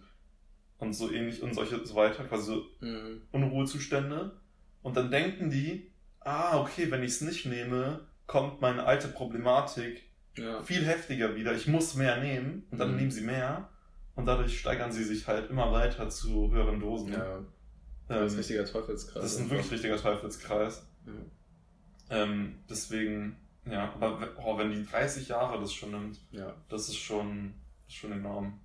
[0.79, 3.21] und so ähnlich und solche so weiter, quasi so Mhm.
[3.33, 4.33] Unruhezustände.
[4.83, 5.91] Und dann denken die,
[6.21, 10.03] ah, okay, wenn ich es nicht nehme, kommt meine alte Problematik
[10.37, 10.63] Ja.
[10.63, 11.55] viel heftiger wieder.
[11.55, 12.97] Ich muss mehr nehmen und dann Mhm.
[12.97, 13.69] nehmen sie mehr.
[14.17, 17.13] Und dadurch steigern sie sich halt immer weiter zu höheren Dosen.
[17.13, 17.37] Ja.
[17.39, 17.47] Ähm,
[18.09, 19.23] Das ist ein richtiger Teufelskreis.
[19.23, 20.87] das ist ein wirklich richtiger Teufelskreis.
[21.05, 21.31] Mhm.
[22.11, 26.55] Ähm, deswegen, ja, aber oh, wenn die 30 Jahre das schon nimmt, Ja.
[26.69, 27.55] das ist schon,
[27.87, 28.61] das ist schon enorm.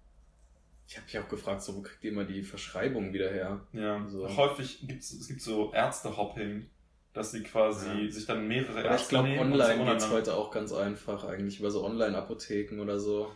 [0.88, 3.62] Ich habe mich auch gefragt, so, wo kriegt ihr immer die Verschreibung wieder her?
[3.74, 4.28] Ja, So.
[4.36, 6.68] häufig gibt es gibt so Ärzte-Hopping,
[7.14, 8.12] dass sie quasi Ja.
[8.12, 11.72] sich dann mehrere Aber ich glaube, online geht's untereinander- heute auch ganz einfach eigentlich, über
[11.72, 13.32] so Online-Apotheken oder so.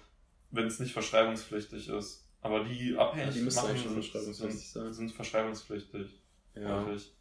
[0.52, 2.30] wenn es nicht verschreibungspflichtig ist.
[2.42, 4.94] Aber die Ja, abhängig die müsste machen, sind, verschreibungspflichtig sind, sein.
[4.94, 6.08] sind verschreibungspflichtig.
[6.56, 6.86] Ja.
[6.86, 7.12] häufig.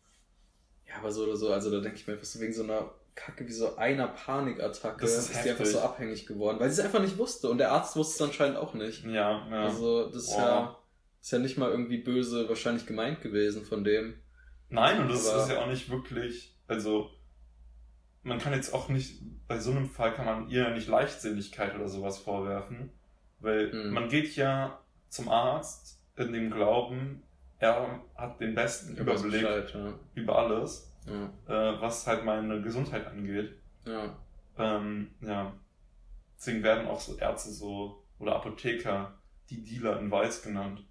[0.86, 2.92] Ja, aber so oder so, also da denke ich mir einfach so wegen so einer
[3.14, 6.80] Kacke wie so einer Panikattacke Das ist ist, die einfach so abhängig geworden, weil sie
[6.80, 9.04] es einfach nicht wusste und der Arzt wusste es anscheinend auch nicht.
[9.04, 9.64] Ja, ja.
[9.64, 10.76] Also das ist ja,
[11.22, 14.14] ist ja nicht mal irgendwie böse wahrscheinlich gemeint gewesen von dem.
[14.72, 17.10] Nein, und das Aber- ist ja auch nicht wirklich, also
[18.22, 21.74] man kann jetzt auch nicht, bei so einem Fall kann man ihr ja nicht Leichtsinnigkeit
[21.74, 22.90] oder sowas vorwerfen,
[23.40, 23.90] weil Hm.
[23.92, 27.22] man geht ja zum Arzt in dem Glauben,
[27.58, 29.94] er hat den besten Er weiß Überblick Bescheid, ja.
[30.14, 33.52] über alles, Ja, äh, was halt meine Gesundheit angeht.
[33.84, 34.16] ja.
[34.58, 35.52] Ähm, ja.
[36.36, 39.14] Deswegen werden auch so Ärzte so oder Apotheker
[39.48, 40.84] die Dealer in Weiß genannt.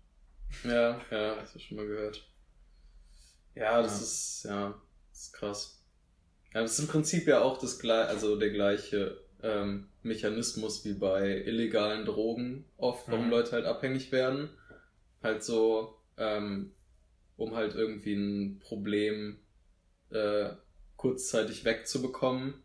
[0.63, 2.27] Ja, ja, habe ich schon mal gehört.
[3.55, 4.03] Ja, das Ja.
[4.03, 4.81] ist, ja,
[5.11, 5.77] das ist krass.
[6.53, 10.93] Ja, das ist im Prinzip ja auch das gleiche, also der gleiche ähm, Mechanismus wie
[10.93, 13.31] bei illegalen Drogen oft, warum Mhm.
[13.31, 14.49] Leute halt abhängig werden.
[15.23, 16.73] Halt so, ähm,
[17.37, 19.39] um halt irgendwie ein Problem
[20.11, 20.51] äh,
[20.97, 22.55] kurzzeitig wegzubekommen.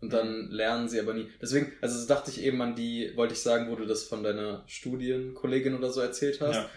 [0.00, 1.28] Und dann lernen sie aber nie.
[1.42, 4.64] Deswegen, also dachte ich eben an die, wollte ich sagen, wo du das von deiner
[4.68, 6.70] Studienkollegin oder so erzählt hast Ja.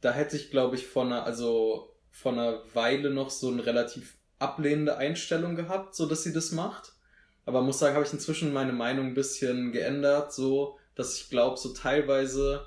[0.00, 4.16] da hätte ich, glaube ich, von einer, also von einer Weile noch so eine relativ
[4.38, 6.92] ablehnende Einstellung gehabt, so dass sie das macht.
[7.44, 11.58] Aber muss sagen, habe ich inzwischen meine Meinung ein bisschen geändert, so dass ich glaube,
[11.58, 12.66] so teilweise,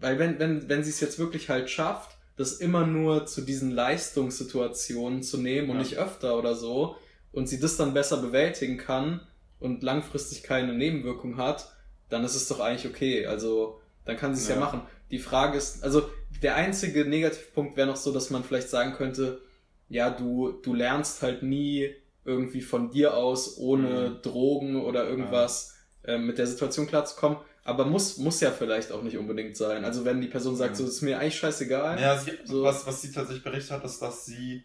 [0.00, 3.70] weil wenn, wenn, wenn sie es jetzt wirklich halt schafft, das immer nur zu diesen
[3.70, 5.82] Leistungssituationen zu nehmen und Ja.
[5.82, 6.96] nicht öfter oder so,
[7.30, 9.20] und sie das dann besser bewältigen kann
[9.60, 11.72] und langfristig keine Nebenwirkung hat,
[12.08, 13.26] dann ist es doch eigentlich okay.
[13.26, 14.56] Also dann kann sie es ja.
[14.56, 14.60] Ja.
[14.60, 14.82] machen.
[15.12, 16.10] Die Frage ist, also
[16.42, 19.40] der einzige Negativpunkt wäre noch so, dass man vielleicht sagen könnte,
[19.88, 24.22] ja, du, du lernst halt nie irgendwie von dir aus ohne Mhm.
[24.22, 25.74] Drogen oder irgendwas
[26.04, 27.38] ähm, mit der Situation klarzukommen.
[27.64, 29.84] Aber muss, muss ja vielleicht auch nicht unbedingt sein.
[29.84, 30.76] Also wenn die Person sagt, Ja.
[30.76, 32.00] so ist mir eigentlich scheißegal.
[32.00, 32.62] Ja, sie, So.
[32.62, 34.64] was, was sie tatsächlich berichtet hat, ist, dass sie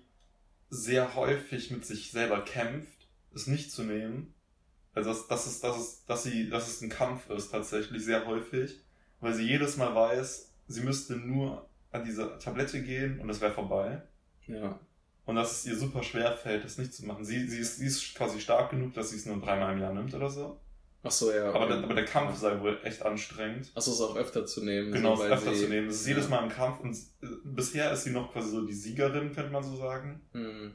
[0.69, 4.33] sehr häufig mit sich selber kämpft, es nicht zu nehmen.
[4.93, 8.25] Also dass, dass, es, dass, es, dass, sie, dass es ein Kampf ist tatsächlich sehr
[8.25, 8.81] häufig,
[9.21, 13.51] weil sie jedes Mal weiß, sie müsste nur an diese Tablette gehen und es wäre
[13.51, 14.01] vorbei.
[14.47, 14.79] ja.
[15.25, 17.23] Und dass es ihr super schwer fällt, das nicht zu machen.
[17.23, 19.93] Sie, sie, ist, sie ist quasi stark genug, dass sie es nur dreimal im Jahr
[19.93, 20.59] nimmt oder so.
[21.03, 21.49] Ach so, ja.
[21.49, 21.73] Aber, okay.
[21.75, 23.71] der, aber der Kampf sei wohl echt anstrengend.
[23.75, 24.91] Ach so, es auch öfter zu nehmen.
[24.91, 25.87] Genau, es öfter sie- zu nehmen.
[25.87, 26.31] Es ist jedes ja.
[26.31, 29.61] Mal ein Kampf und äh, bisher ist sie noch quasi so die Siegerin, könnte man
[29.61, 30.21] so sagen.
[30.33, 30.73] Hm.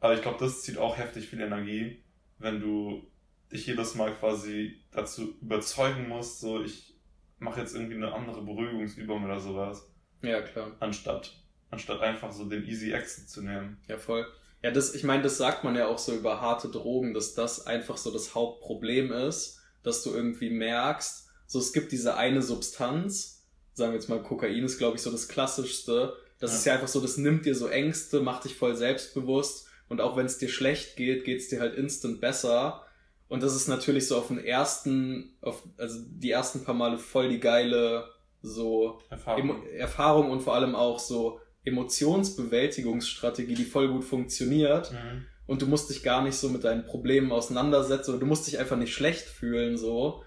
[0.00, 2.02] Aber ich glaube, das zieht auch heftig viel Energie,
[2.38, 3.02] wenn du
[3.50, 6.95] dich jedes Mal quasi dazu überzeugen musst, so ich
[7.38, 9.86] mache jetzt irgendwie eine andere Beruhigungsübung oder sowas,
[10.22, 10.72] Ja, klar.
[10.80, 11.32] anstatt,
[11.70, 13.78] anstatt einfach so den Easy Exit zu nehmen.
[13.88, 14.26] Ja, voll.
[14.62, 17.66] Ja, das, ich meine, das sagt man ja auch so über harte Drogen, dass das
[17.66, 23.46] einfach so das Hauptproblem ist, dass du irgendwie merkst, so es gibt diese eine Substanz,
[23.74, 26.16] sagen wir jetzt mal Kokain ist, glaube ich, so das klassischste.
[26.40, 26.56] Das Ja.
[26.58, 30.16] ist ja einfach so, das nimmt dir so Ängste, macht dich voll selbstbewusst und auch
[30.16, 32.82] wenn es dir schlecht geht, geht's dir halt instant besser.
[33.28, 37.28] Und das ist natürlich so auf den ersten, auf, also die ersten paar Male voll
[37.28, 38.08] die geile
[38.42, 39.40] so Erfahrung.
[39.40, 44.92] Emo Erfahrung und vor allem auch so Emotionsbewältigungsstrategie, die voll gut funktioniert.
[44.92, 45.26] Mhm.
[45.46, 48.58] Und du musst dich gar nicht so mit deinen Problemen auseinandersetzen oder du musst dich
[48.58, 50.22] einfach nicht schlecht fühlen so.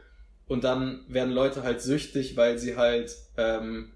[0.47, 3.91] Und dann werden Leute halt süchtig, weil sie halt ähm,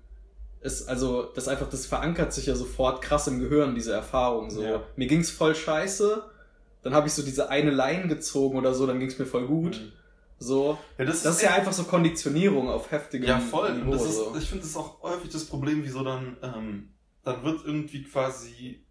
[0.63, 4.49] es, also das einfach, das verankert sich ja sofort krass im Gehirn, diese Erfahrung.
[4.49, 4.83] So, Ja.
[4.95, 6.23] mir ging's voll scheiße,
[6.83, 9.79] dann habe ich so diese eine Line gezogen oder so, dann ging's mir voll gut.
[9.81, 9.91] Mhm.
[10.39, 10.77] So.
[10.97, 13.69] Ja, Das ist ja einfach so Konditionierung auf heftigem Ja, voll.
[13.71, 13.91] Und Niveau.
[13.91, 14.35] das ist, so.
[14.37, 16.89] ich finde, das auch häufig das Problem, wieso dann, ähm,
[17.23, 18.83] dann wird irgendwie quasi,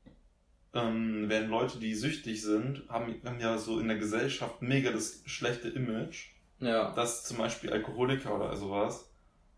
[0.74, 5.20] ähm, werden Leute, die süchtig sind, haben, haben ja so in der Gesellschaft mega das
[5.26, 6.28] schlechte Image,
[6.60, 6.92] Ja.
[6.92, 9.10] dass zum Beispiel Alkoholiker oder sowas,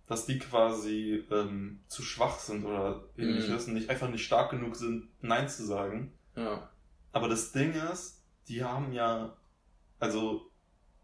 [0.09, 4.75] dass die quasi ähm, zu schwach sind oder ähnliches und nicht einfach nicht stark genug
[4.75, 6.13] sind, Nein zu sagen.
[6.37, 6.69] Ja.
[7.13, 9.37] Aber das Ding ist, die haben ja,
[9.99, 10.51] also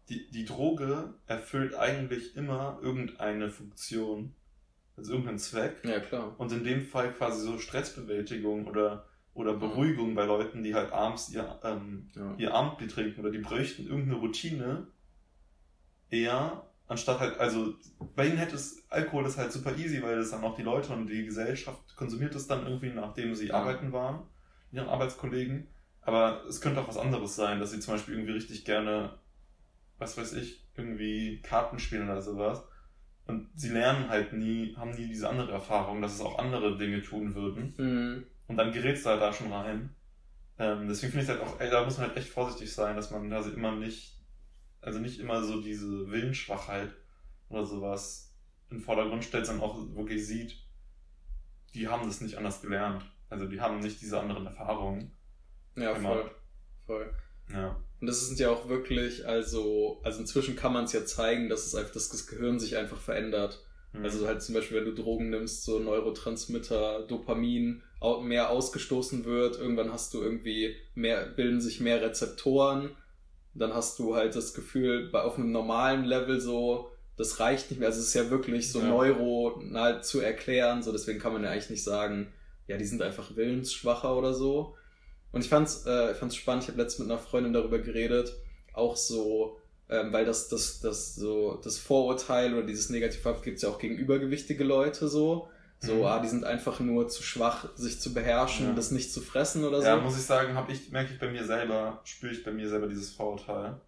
[0.09, 4.35] die, die Droge erfüllt eigentlich immer irgendeine Funktion,
[4.97, 5.83] also irgendeinen Zweck.
[5.83, 6.35] Ja, klar.
[6.37, 11.29] Und in dem Fall quasi so Stressbewältigung oder, oder Beruhigung bei Leuten, die halt abends
[11.29, 12.35] ihr, ähm, Ja.
[12.37, 14.87] ihr Abendbier trinken oder die bräuchten irgendeine Routine
[16.09, 17.73] eher, anstatt halt, also
[18.15, 20.91] bei ihnen hätte es, Alkohol ist halt super easy, weil das dann auch die Leute
[20.93, 23.55] und die Gesellschaft konsumiert es dann irgendwie, nachdem sie Ja.
[23.55, 24.23] arbeiten waren,
[24.71, 25.67] ihren Arbeitskollegen.
[26.01, 29.17] Aber es könnte auch was anderes sein, dass sie zum Beispiel irgendwie richtig gerne,
[29.97, 32.63] was weiß ich, irgendwie Karten spielen oder sowas.
[33.27, 37.01] Und sie lernen halt nie, haben nie diese andere Erfahrung, dass es auch andere Dinge
[37.01, 37.73] tun würden.
[37.77, 38.25] Mhm.
[38.47, 39.95] Und dann gerätst du halt da schon rein.
[40.57, 43.11] Ähm, deswegen finde ich halt auch, ey, da muss man halt echt vorsichtig sein, dass
[43.11, 44.19] man da immer nicht,
[44.81, 46.93] also nicht immer so diese Willensschwachheit
[47.49, 48.35] oder sowas
[48.69, 50.57] in den Vordergrund stellt, sondern auch wirklich sieht,
[51.73, 53.05] die haben das nicht anders gelernt.
[53.29, 55.11] Also die haben nicht diese anderen Erfahrungen.
[55.75, 56.09] Ja, Immer.
[56.09, 56.31] voll.
[56.85, 57.13] Voll.
[57.51, 57.75] Ja.
[57.99, 61.65] Und das sind ja auch wirklich, also, also inzwischen kann man es ja zeigen, dass
[61.67, 63.63] es einfach, dass das Gehirn sich einfach verändert.
[63.93, 64.03] Mhm.
[64.03, 67.83] Also halt zum Beispiel, wenn du Drogen nimmst, so Neurotransmitter, Dopamin
[68.23, 72.95] mehr ausgestoßen wird, irgendwann hast du irgendwie mehr, bilden sich mehr Rezeptoren,
[73.53, 77.79] dann hast du halt das Gefühl, bei auf einem normalen Level so, das reicht nicht
[77.79, 77.89] mehr.
[77.89, 78.87] Also es ist ja wirklich so Ja.
[78.87, 82.33] neuronal zu erklären, so deswegen kann man ja eigentlich nicht sagen,
[82.67, 84.75] ja, die sind einfach willensschwacher oder so.
[85.31, 88.33] Und ich fand's, äh, ich fand's spannend, ich habe letztens mit einer Freundin darüber geredet,
[88.73, 89.57] auch so,
[89.89, 93.79] ähm, weil das, das, das, so, das Vorurteil oder dieses Negative gibt es ja auch
[93.79, 95.47] gegen übergewichtige Leute so.
[95.83, 96.03] So, Mhm.
[96.03, 98.73] ah, die sind einfach nur zu schwach, sich zu beherrschen, Ja.
[98.73, 99.87] das nicht zu fressen oder so.
[99.87, 102.69] Ja, muss ich sagen, habe ich, merke ich bei mir selber, spüre ich bei mir
[102.69, 103.79] selber dieses Vorurteil.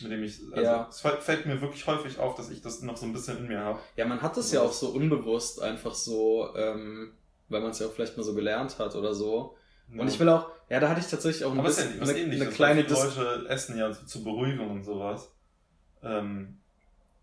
[0.00, 0.88] Mit dem ich, also Ja.
[0.90, 3.60] es fällt- mir wirklich häufig auf, dass ich das noch so ein bisschen in mir
[3.60, 3.78] habe.
[3.96, 7.12] Ja, man hat das ja auch so unbewusst einfach so, ähm,
[7.50, 9.54] weil man es ja auch vielleicht mal so gelernt hat oder so.
[9.90, 12.00] Und ich will auch, ja, da hatte ich tatsächlich auch ein Aber ist ja bisschen
[12.00, 12.42] was eine, ähnliches.
[12.46, 15.30] eine kleine Dis Leute essen ja so zur Beruhigung und sowas.
[16.02, 16.58] Ähm,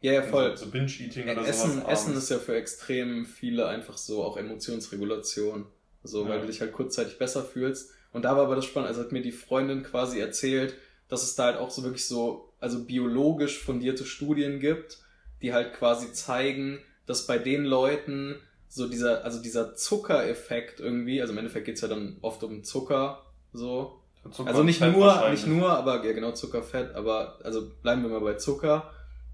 [0.01, 0.55] Ja, ja, voll.
[0.57, 2.01] So, so Binge-Eating Ja, oder Essen, sowas.
[2.01, 5.67] Essen ist ja für extrem viele einfach so auch Emotionsregulation.
[6.03, 6.41] So, weil Ja.
[6.41, 7.91] du dich halt kurzzeitig besser fühlst.
[8.11, 10.75] Und da war aber das spannend, also hat mir die Freundin quasi erzählt,
[11.07, 14.99] dass es da halt auch so wirklich so, also biologisch fundierte Studien gibt,
[15.41, 18.39] die halt quasi zeigen, dass bei den Leuten
[18.73, 23.21] so dieser, also dieser Zuckereffekt irgendwie, also im Endeffekt geht's ja dann oft um Zucker,
[23.51, 23.99] so,
[24.31, 28.21] Zucker also nicht nur, nicht nur, aber ja genau Zuckerfett, aber also bleiben wir mal
[28.21, 28.89] bei Zucker.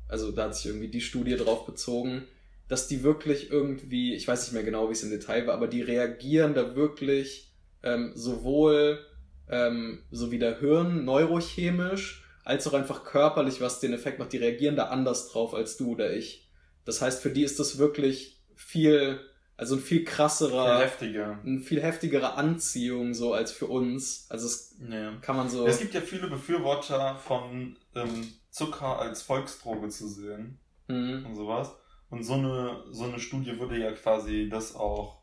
[0.08, 2.24] Also da hat sich irgendwie die Studie drauf bezogen,
[2.68, 5.68] dass die wirklich irgendwie, ich weiß nicht mehr genau, wie es im Detail war, aber
[5.68, 7.52] die reagieren da wirklich
[7.84, 9.06] ähm, sowohl
[9.50, 14.34] ähm, so wie der Hirn neurochemisch, als auch einfach körperlich, was den Effekt macht.
[14.34, 16.50] Die reagieren da anders drauf als du oder ich.
[16.86, 19.20] Das heißt, für die ist das wirklich viel,
[19.56, 21.40] also ein viel krasserer, Viel heftiger.
[21.46, 24.28] eine viel heftigere Anziehung so als für uns.
[24.30, 25.14] Also es Ja.
[25.22, 25.66] kann man so.
[25.66, 31.26] Es gibt ja viele Befürworter von ähm, Zucker als Volksdroge zu sehen Mhm.
[31.26, 31.72] und sowas.
[32.10, 35.22] Und so eine, so eine Studie würde ja quasi das auch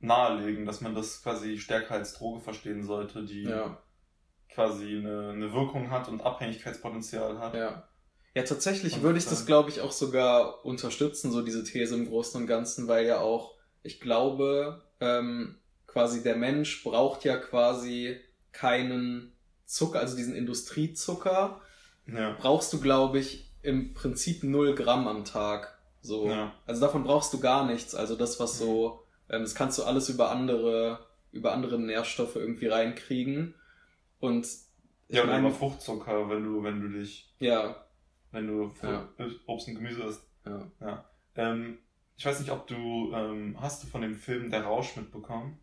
[0.00, 3.82] nahelegen, dass man das quasi stärker als Droge verstehen sollte, die Ja,
[4.48, 7.54] quasi eine, eine Wirkung hat und Abhängigkeitspotenzial hat.
[7.54, 7.87] ja.
[8.38, 12.40] Ja, tatsächlich würde ich das, glaube ich, auch sogar unterstützen, so diese These im Großen
[12.40, 15.56] und Ganzen, weil ja auch, ich glaube, ähm,
[15.88, 18.16] quasi der Mensch braucht ja quasi
[18.52, 19.32] keinen
[19.66, 21.60] Zucker, also diesen Industriezucker,
[22.06, 22.36] Ja.
[22.38, 25.76] brauchst du, glaube ich, im Prinzip 0 Gramm am Tag.
[26.00, 26.28] So.
[26.28, 26.54] Ja.
[26.64, 27.96] Also davon brauchst du gar nichts.
[27.96, 31.00] Also das, was so, ähm, das kannst du alles über andere,
[31.32, 33.54] über andere Nährstoffe irgendwie reinkriegen.
[34.20, 34.46] Und
[35.08, 37.84] ich Ja, oder über Fruchtzucker, wenn du, wenn du dich, ja,
[38.32, 39.08] wenn du Ja.
[39.46, 40.22] Obst und Gemüse isst.
[40.80, 41.04] ja.
[41.36, 41.78] Ähm,
[42.16, 45.58] ich weiß nicht, ob du, ähm, hast du von dem Film Der Rausch mitbekommen?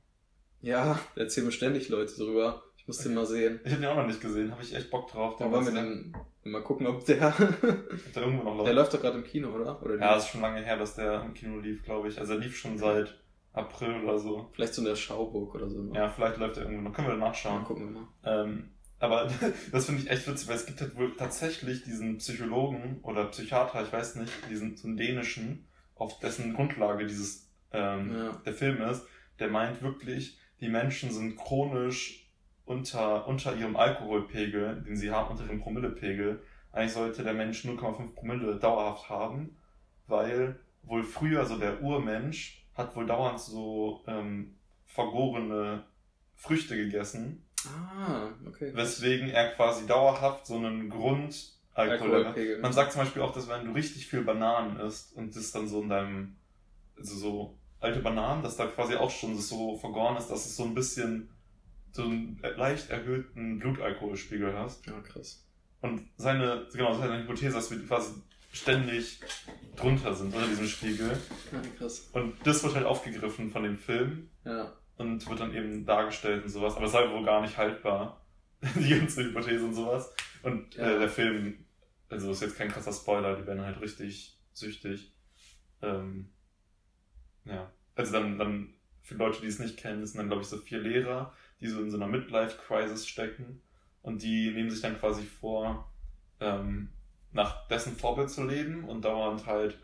[0.62, 2.64] Ja, da erzählen mir ständig Leute drüber.
[2.78, 3.16] Ich muss den Okay.
[3.16, 3.60] mal sehen.
[3.66, 5.36] Ich habe den auch noch nicht gesehen, habe ich echt Bock drauf.
[5.38, 6.14] Da wollen wir den.
[6.44, 7.32] dann mal gucken, ob der.
[8.16, 8.76] Der irgendwo noch der läuft.
[8.76, 9.82] läuft doch gerade im Kino, oder?
[9.84, 12.20] oder Ja, ist schon lange her, dass der im Kino lief, glaube ich.
[12.20, 13.20] Also er lief schon seit
[13.54, 14.50] April oder so.
[14.54, 15.82] Vielleicht so in der Schauburg oder so.
[15.82, 15.96] ne?
[15.96, 16.96] Ja, vielleicht läuft er irgendwo noch.
[16.96, 17.64] Können wir Mal nachschauen.
[17.64, 18.08] gucken wir mal.
[18.46, 19.30] Ähm, aber
[19.72, 23.84] das finde ich echt witzig, weil es gibt halt wohl tatsächlich diesen Psychologen oder Psychiater,
[23.84, 28.32] ich weiß nicht, diesen so einen dänischen, auf dessen Grundlage dieses ähm, Ja.
[28.46, 29.06] der Film ist,
[29.40, 32.30] der meint wirklich, die Menschen sind chronisch
[32.66, 36.42] unter, unter ihrem Alkoholpegel, den sie haben, unter ihrem Promillepegel.
[36.72, 39.58] Eigentlich sollte der Mensch 0,5 Promille dauerhaft haben,
[40.08, 45.86] weil wohl früher so der Urmensch hat wohl dauernd so ähm, vergorene
[46.36, 48.72] Früchte gegessen Ah, okay.
[48.74, 51.46] weswegen er quasi dauerhaft so einen Grundalkohol
[51.76, 51.76] hat.
[51.76, 52.60] Alkoholpegel.
[52.60, 55.68] Man sagt zum Beispiel auch, dass wenn du richtig viel Bananen isst und das dann
[55.68, 56.36] so in deinem,
[56.98, 60.64] also so alte Bananen, dass da quasi auch schon so vergoren ist, dass es so
[60.64, 61.30] ein bisschen
[61.92, 64.86] so einen leicht erhöhten Blutalkoholspiegel hast.
[64.86, 65.46] Ja, krass.
[65.82, 68.14] Und seine, genau, seine Hypothese, dass wir quasi
[68.52, 69.20] ständig
[69.76, 71.18] drunter sind unter diesem Spiegel.
[71.52, 72.10] Ja, krass.
[72.14, 74.74] Und das wird halt aufgegriffen von dem Film Ja.
[74.98, 76.76] Und wird dann eben dargestellt und sowas.
[76.76, 78.22] Aber es sei wohl gar nicht haltbar,
[78.76, 80.14] die ganze Hypothese und sowas.
[80.44, 80.90] Und Ja.
[80.92, 81.66] äh, der Film,
[82.10, 85.14] also ist jetzt kein krasser Spoiler, die werden halt richtig süchtig.
[85.82, 86.30] Ähm,
[87.46, 87.72] ja.
[87.96, 90.58] Also dann, dann, für Leute, die es nicht kennen, das sind dann, glaube ich, so
[90.58, 93.62] vier Lehrer, die so in so einer Midlife-Crisis stecken.
[94.02, 95.92] Und die nehmen sich dann quasi vor,
[96.40, 96.90] ähm,
[97.32, 99.78] nach dessen Vorbild zu leben und dauernd halt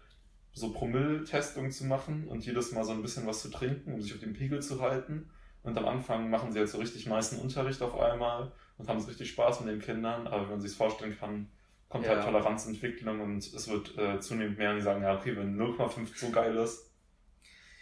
[0.54, 4.14] so Promille-Testungen zu machen und jedes Mal so ein bisschen was zu trinken, um sich
[4.14, 5.30] auf den Pegel zu halten.
[5.64, 9.08] Und am Anfang machen sie halt so richtig meisten Unterricht auf einmal und haben so
[9.08, 10.28] richtig Spaß mit den Kindern.
[10.28, 11.48] Aber wenn man sich vorstellen kann,
[11.88, 12.16] kommt Ja.
[12.16, 16.08] halt Toleranzentwicklung und es wird äh, zunehmend mehr und die sagen, ja, okay, wenn 0,5
[16.18, 16.90] so geil ist.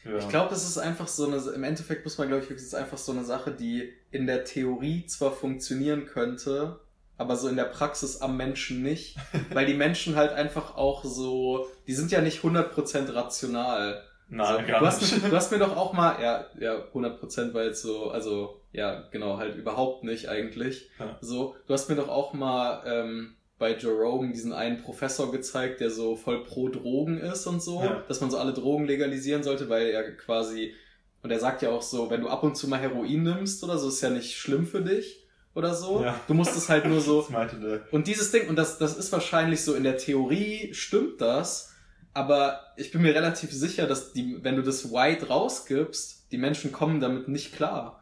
[0.03, 0.17] Ja.
[0.17, 2.73] Ich glaube, das ist einfach so eine, im Endeffekt muss man, glaube ich, wirklich, es
[2.73, 6.79] ist einfach so eine Sache, die in der Theorie zwar funktionieren könnte,
[7.19, 9.17] aber so in der Praxis am Menschen nicht,
[9.53, 14.03] weil die Menschen halt einfach auch so, die sind ja nicht 100% rational.
[14.29, 17.63] Nein, so, gar du, hast du hast mir doch auch mal, ja, ja, 100% war
[17.63, 20.89] jetzt so, also, ja, genau, halt überhaupt nicht eigentlich.
[20.99, 21.17] Ja.
[21.19, 25.89] So, du hast mir doch auch mal ähm, bei Jerome diesen einen Professor gezeigt, der
[25.89, 28.03] so voll pro Drogen ist und so, Ja.
[28.07, 30.73] dass man so alle Drogen legalisieren sollte, weil er quasi,
[31.21, 33.77] und er sagt ja auch so, wenn du ab und zu mal Heroin nimmst oder
[33.77, 35.25] so, ist ja nicht schlimm für dich
[35.59, 36.01] oder so.
[36.01, 36.19] Ja.
[36.27, 37.27] Du musst es halt nur so,
[37.91, 41.73] und dieses Ding, und das, das ist wahrscheinlich so in der Theorie stimmt das,
[42.13, 46.71] aber ich bin mir relativ sicher, dass die, wenn du das White rausgibst, die Menschen
[46.71, 48.01] kommen damit nicht klar.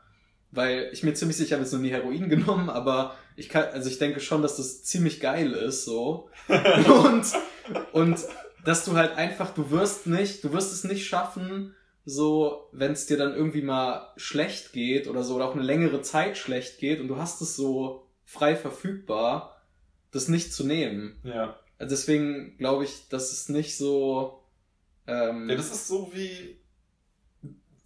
[0.51, 3.89] Weil ich mir ziemlich sicher habe jetzt noch nie Heroin genommen, aber ich kann, also
[3.89, 6.29] ich denke schon, dass das ziemlich geil ist, so.
[6.47, 7.25] und,
[7.91, 8.19] und
[8.63, 11.75] dass du halt einfach, du wirst nicht, du wirst es nicht schaffen,
[12.09, 16.01] so, wenn es dir dann irgendwie mal schlecht geht oder so, oder auch eine längere
[16.01, 19.61] Zeit schlecht geht und du hast es so frei verfügbar,
[20.11, 21.19] das nicht zu nehmen.
[21.23, 21.59] Ja.
[21.77, 24.41] Also deswegen glaube ich, dass es nicht so.
[25.05, 26.61] Ähm, Ja, das ist so wie.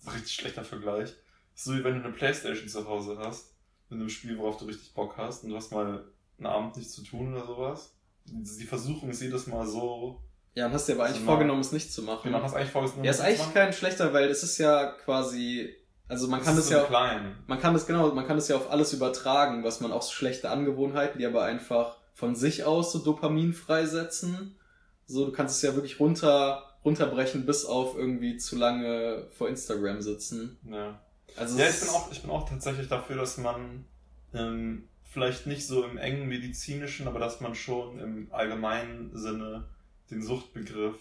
[0.06, 1.16] Richtig schlechter Vergleich.
[1.56, 3.56] So wie wenn du eine Playstation zu Hause hast,
[3.90, 6.06] mit einem Spiel, worauf du richtig Bock hast, und du hast mal
[6.38, 7.96] einen Abend nichts zu tun oder sowas.
[8.26, 10.22] Die Versuchung ist jedes Mal so.
[10.54, 11.32] Ja, und hast dir aber eigentlich Genau.
[11.32, 12.32] vorgenommen, es nicht zu machen.
[12.32, 15.76] Genau, hast eigentlich vorgesehen, ja, ist eigentlich kein schlechter, weil es ist ja quasi.
[16.08, 16.84] Also man kann das, so ja.
[16.84, 17.38] klein.
[17.48, 20.12] Man kann das genau, man kann das ja auf alles übertragen, was man auch so
[20.12, 24.58] schlechte Angewohnheiten, die aber einfach von sich aus so Dopamin freisetzen.
[25.06, 30.02] So, du kannst es ja wirklich runter, runterbrechen bis auf irgendwie zu lange vor Instagram
[30.02, 30.58] sitzen.
[30.70, 31.00] Ja.
[31.38, 33.86] Also Ja, ich bin, auch, ich bin auch tatsächlich dafür, dass man
[34.34, 39.66] ähm, vielleicht nicht so im engen medizinischen, aber dass man schon im allgemeinen Sinne
[40.12, 40.98] den Suchtbegriff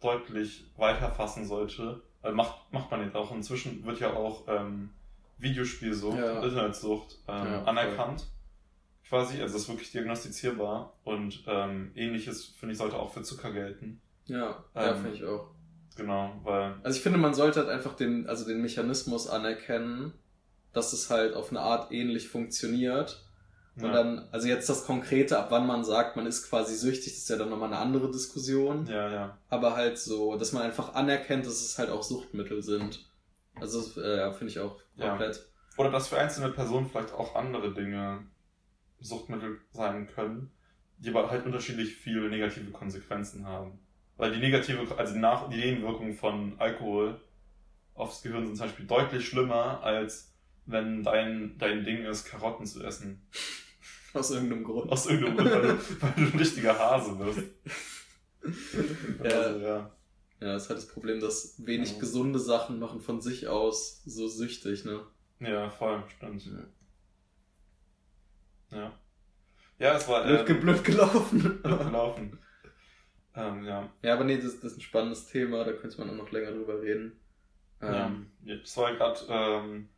[0.00, 2.02] deutlich weiter fassen sollte.
[2.20, 3.32] Weil macht, macht man jetzt auch.
[3.34, 4.90] Inzwischen wird ja auch ähm,
[5.38, 6.42] Videospielsucht, Ja.
[6.42, 7.68] Internetsucht ähm, Ja, voll.
[7.68, 8.26] anerkannt.
[9.08, 10.94] Quasi, also das ist wirklich diagnostizierbar.
[11.04, 14.00] Und ähm, ähnliches, finde ich, sollte auch für Zucker gelten.
[14.26, 15.48] ja, ja ähm, finde ich auch.
[15.96, 20.14] Genau, weil Also ich finde, man sollte halt einfach den, also den Mechanismus anerkennen,
[20.72, 23.22] dass es halt auf eine Art ähnlich funktioniert.
[23.76, 27.12] Und ja, dann, also jetzt das Konkrete, ab wann man sagt, man ist quasi süchtig,
[27.14, 28.86] das ist ja dann nochmal eine andere Diskussion.
[28.86, 29.38] ja, ja.
[29.48, 33.08] Aber halt so, dass man einfach anerkennt, dass es halt auch Suchtmittel sind.
[33.54, 35.08] Also, das, äh, ja, finde ich auch Ja.
[35.08, 35.46] komplett.
[35.78, 38.26] Oder dass für einzelne Personen vielleicht auch andere Dinge
[39.00, 40.50] Suchtmittel sein können,
[40.98, 43.78] die aber halt unterschiedlich viel negative Konsequenzen haben.
[44.18, 47.20] Weil die negative, also die, Nach die Nebenwirkungen von Alkohol
[47.94, 50.32] aufs Gehirn sind zum Beispiel deutlich schlimmer, als
[50.66, 53.26] wenn dein, dein Ding ist, Karotten zu essen.
[54.14, 54.90] Aus irgendeinem Grund.
[54.90, 57.40] Aus irgendeinem Grund, weil du, weil du ein richtiger Hase bist.
[59.22, 59.30] Ja.
[59.40, 59.90] Also, ja.
[60.40, 61.98] Ja, das ist halt das Problem, dass wenig Ja.
[62.00, 65.00] gesunde Sachen machen von sich aus so süchtig, ne?
[65.38, 66.44] ja, voll, stimmt.
[66.46, 66.64] Ja.
[68.78, 68.92] Ja.
[69.78, 71.40] Ja, es war Blöd, ähm, blöd gelaufen.
[71.62, 72.38] blöd gelaufen.
[73.34, 73.90] Ähm, ja.
[74.02, 76.50] ja, aber nee, das, das ist ein spannendes Thema, da könnte man auch noch länger
[76.50, 77.18] drüber reden.
[77.80, 79.88] Ähm, Ja, das war gerade, ähm,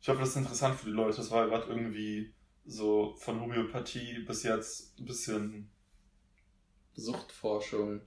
[0.00, 1.16] ich hoffe, das ist interessant für die Leute.
[1.16, 2.32] Das war gerade irgendwie
[2.66, 5.70] so von Homöopathie bis jetzt ein bisschen
[6.94, 8.00] Suchtforschung.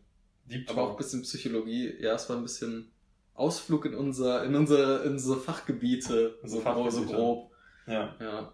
[0.45, 1.93] Deep Aber auch ein bisschen Psychologie.
[1.99, 2.91] Ja, es war ein bisschen
[3.35, 6.39] Ausflug in unser, in unsere, in unsere Fachgebiete.
[6.43, 7.15] So, gro- so Fachgebiete.
[7.15, 7.51] grob.
[7.87, 8.15] Ja.
[8.19, 8.53] Ja.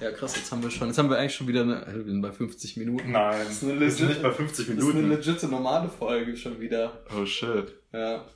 [0.00, 2.20] Ja, krass, jetzt haben wir schon, jetzt haben wir eigentlich schon wieder eine, wir sind
[2.20, 3.12] bei 50 Minuten.
[3.12, 5.10] Nein, Das ist eine wir sind legit- nicht bei 50 Das ist eine Minuten.
[5.10, 7.04] legitime normale Folge schon wieder.
[7.16, 7.72] Oh shit.
[7.92, 8.26] Ja.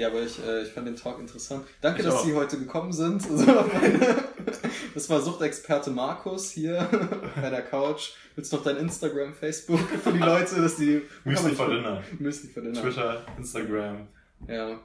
[0.00, 1.66] Ja, aber ich, äh, ich fand den Talk interessant.
[1.82, 2.24] Danke, Ich dass auch.
[2.24, 3.22] Sie heute gekommen sind.
[4.94, 6.88] Das war Suchtexperte Markus hier
[7.40, 8.10] bei der Couch.
[8.34, 11.02] Willst du noch dein Instagram, Facebook für die Leute, dass die...
[11.24, 11.68] Müsli for?
[11.68, 12.02] Dinner.
[12.18, 12.80] Müsli für Dinner.
[12.80, 14.08] Twitter, Instagram.
[14.48, 14.80] Ja.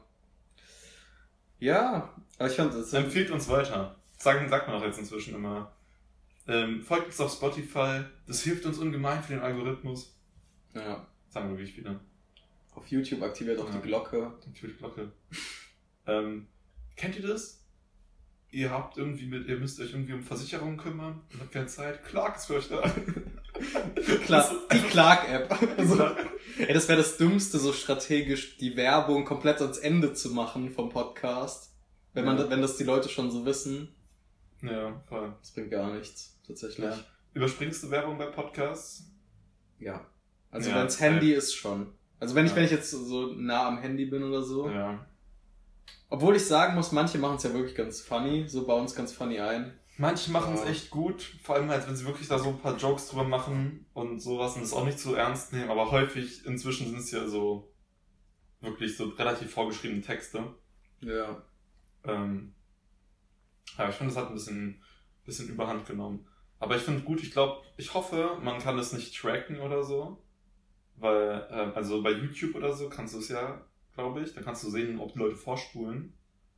[1.60, 2.94] Ja, aber ich fand das.
[2.94, 3.96] Empfiehlt uns weiter.
[4.18, 5.72] Sagen, sagt man doch jetzt inzwischen immer.
[6.48, 8.02] Ähm, folgt uns auf Spotify.
[8.28, 10.16] Das hilft uns ungemein für den Algorithmus.
[10.76, 11.08] Ja.
[11.30, 12.00] Sagen wir wirklich wieder.
[12.76, 13.76] Auf YouTube aktiviert auch Ja.
[13.80, 14.34] die Glocke.
[14.46, 15.12] Natürlich Glocke.
[16.08, 16.48] ähm,
[16.96, 17.62] kennt ihr das?
[18.52, 22.04] Ihr habt irgendwie mit, ihr müsst euch irgendwie um Versicherungen kümmern und habt keine Zeit.
[22.06, 22.82] Clark ist für euch da.
[24.26, 25.78] Klar, die Clark-App.
[25.78, 26.04] Also,
[26.60, 30.90] ey, das wäre das Dümmste, so strategisch die Werbung komplett ans Ende zu machen vom
[30.90, 31.74] Podcast.
[32.14, 32.50] Wenn, man, Ja.
[32.50, 33.94] wenn das die Leute schon so wissen.
[34.62, 35.34] ja, voll.
[35.42, 36.86] Das bringt gar nichts, tatsächlich.
[36.86, 36.98] Ja.
[37.34, 39.04] Überspringst du Werbung bei Podcasts?
[39.80, 40.06] Ja.
[40.52, 41.88] Also Ja, wenn's Handy ist schon.
[42.20, 42.58] Also wenn ich, Ja.
[42.58, 44.70] wenn ich jetzt so nah am Handy bin oder so.
[44.70, 45.06] Ja.
[46.10, 49.12] Obwohl ich sagen muss, manche machen es ja wirklich ganz funny, so bauen es ganz
[49.12, 49.78] funny ein.
[49.98, 50.68] Manche machen es Ja.
[50.68, 53.86] echt gut, vor allem halt, wenn sie wirklich da so ein paar Jokes drüber machen
[53.94, 57.28] und sowas und das auch nicht so ernst nehmen, aber häufig inzwischen sind es ja
[57.28, 57.72] so
[58.62, 60.54] wirklich so relativ vorgeschriebene Texte.
[61.02, 61.44] Ja.
[62.04, 62.54] Ähm,
[63.78, 64.84] ja, ich finde, das hat ein bisschen,
[65.26, 66.28] bisschen Überhand genommen.
[66.60, 70.22] Aber ich finde gut, ich glaube, ich hoffe, man kann es nicht tracken oder so.
[70.98, 73.62] Weil, ähm, also bei YouTube oder so kannst du es ja,
[73.96, 76.14] glaube ich, da kannst du sehen, ob die Leute vorspulen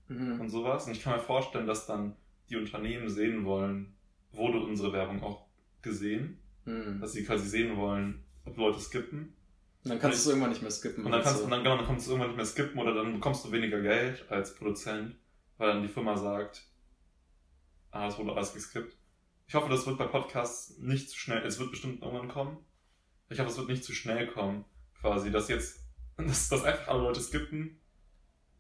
[0.10, 0.40] Mhm.
[0.42, 0.86] und sowas.
[0.86, 2.16] Und ich kann mir vorstellen, dass dann
[2.50, 3.96] die Unternehmen sehen wollen,
[4.32, 5.48] wurde unsere Werbung auch
[5.82, 7.00] gesehen, Mhm.
[7.02, 9.34] dass sie quasi sehen wollen, ob Leute skippen.
[9.84, 11.06] Und dann kannst du es irgendwann nicht mehr skippen.
[11.06, 11.46] Und dann kannst so.
[11.46, 13.82] und dann, genau, dann kannst du irgendwann nicht mehr skippen oder dann bekommst du weniger
[13.82, 15.16] Geld als Produzent,
[15.58, 16.68] weil dann die Firma sagt,
[17.92, 18.96] ah, es wurde alles geskippt.
[19.48, 22.58] Ich hoffe, das wird bei Podcasts nicht zu schnell, es wird bestimmt irgendwann kommen.
[23.30, 24.66] Ich hoffe, es wird nicht zu schnell kommen,
[25.02, 25.80] quasi, dass jetzt,
[26.18, 27.80] dass, dass einfach alle Leute skippen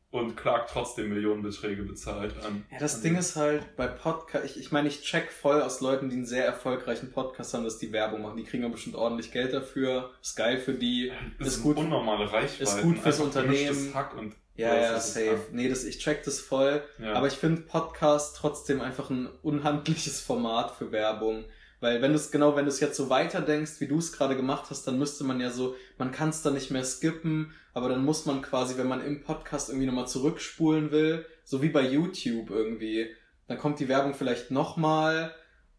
[0.10, 2.66] und Clark trotzdem Millionenbeträge bezahlt an.
[2.72, 5.62] Ja, das an Ding die- ist halt bei Podcast, ich, ich meine, ich check voll
[5.62, 8.38] aus Leuten, die einen sehr erfolgreichen Podcast haben, dass die Werbung machen.
[8.38, 10.12] Die kriegen ja bestimmt ordentlich Geld dafür.
[10.22, 11.12] Ist geil für die.
[11.40, 12.64] Das ist ist gut- unnormale Reichweite.
[12.64, 13.94] ist gut fürs Einfach Unternehmen.
[13.94, 15.42] Hack und Ja, ja, ist es safe.
[15.48, 15.56] dann.
[15.58, 16.82] Nee, das, ich check das voll.
[17.00, 17.14] Ja.
[17.14, 21.44] Aber ich finde Podcast trotzdem einfach ein unhandliches Format für Werbung.
[21.80, 24.36] Weil wenn du es genau, wenn du es jetzt so weiterdenkst, wie du es gerade
[24.36, 27.90] gemacht hast, dann müsste man ja so, man kann es dann nicht mehr skippen, aber
[27.90, 31.88] dann muss man quasi, wenn man im Podcast irgendwie nochmal zurückspulen will, so wie bei
[31.88, 33.10] YouTube irgendwie,
[33.48, 35.34] dann kommt die Werbung vielleicht nochmal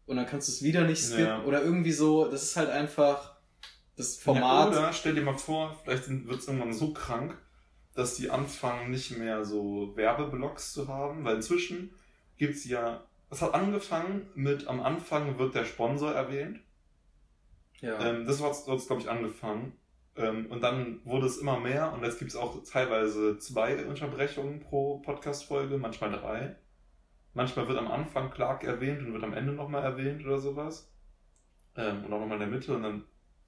[0.05, 1.43] und dann kannst du es wieder nicht skippen Ja.
[1.43, 3.35] oder irgendwie so, das ist halt einfach
[3.97, 4.73] das Format.
[4.73, 7.37] Ja, oder stell dir mal vor, vielleicht wird es irgendwann so krank,
[7.93, 11.93] dass die anfangen, nicht mehr so Werbeblocks zu haben, weil inzwischen
[12.37, 16.59] gibt's ja, es hat angefangen mit, am Anfang wird der Sponsor erwähnt.
[17.81, 17.99] ja.
[17.99, 19.73] Ähm, das hat es, glaube ich, angefangen.
[20.15, 24.59] Ähm, und dann wurde es immer mehr und jetzt gibt es auch teilweise zwei Unterbrechungen
[24.59, 26.55] pro Podcast-Folge, manchmal drei.
[27.33, 30.91] Manchmal wird am Anfang Clark erwähnt und wird am Ende nochmal erwähnt oder sowas.
[31.77, 33.05] Ähm, und auch nochmal in der Mitte und dann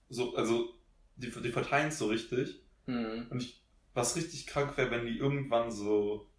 [0.07, 0.69] so, also
[1.15, 2.61] die, die verteilen es so richtig.
[2.85, 3.27] Hm.
[3.29, 3.61] Und ich,
[3.93, 6.30] was richtig krank wäre, wenn die irgendwann so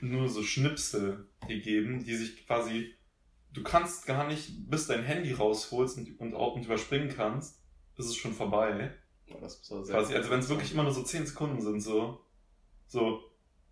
[0.00, 2.94] nur so Schnipsel die geben, die sich quasi,
[3.52, 7.60] du kannst gar nicht, bis dein Handy rausholst und, und, auch- und überspringen kannst,
[7.96, 8.92] ist es schon vorbei.
[9.28, 11.80] Boah, das ist sehr Quasi, also wenn es wirklich immer nur so 10 Sekunden sind,
[11.80, 12.20] so,
[12.86, 13.22] so,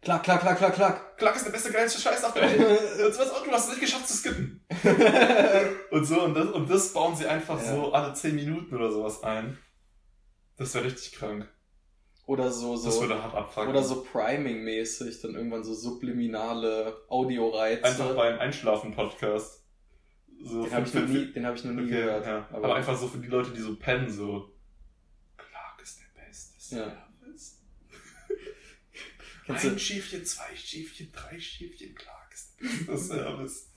[0.00, 1.16] Klack, klack, klack, klack, klack.
[1.16, 3.06] Clark ist der beste, geilste Scheiß auf der Welt.
[3.06, 4.60] Und was, oh, du hast es nicht geschafft zu skippen.
[5.90, 7.74] Und so, und das, und das bauen sie einfach Ja.
[7.74, 9.56] so alle 10 Minuten oder sowas ein.
[10.58, 11.48] Das wäre richtig krank.
[12.26, 12.86] Oder so, so.
[12.86, 13.68] Das würde hart abfangen.
[13.70, 17.84] Oder so Priming-mäßig, dann irgendwann so subliminale Audioreize.
[17.84, 19.62] Einfach beim Einschlafen-Podcast.
[20.42, 22.26] So den habe ich, noch nie- den hab ich noch nie okay, gehört.
[22.26, 22.48] Ja.
[22.52, 24.50] Aber, einfach so für die Leute, die so pennen, so.
[25.36, 26.84] Clark ist der beste Ja.
[27.20, 27.60] Service.
[29.46, 33.70] Kennst Ein du, Schiefchen, zwei Schiefchen, drei Schiefchen, Clark ist der beste Service.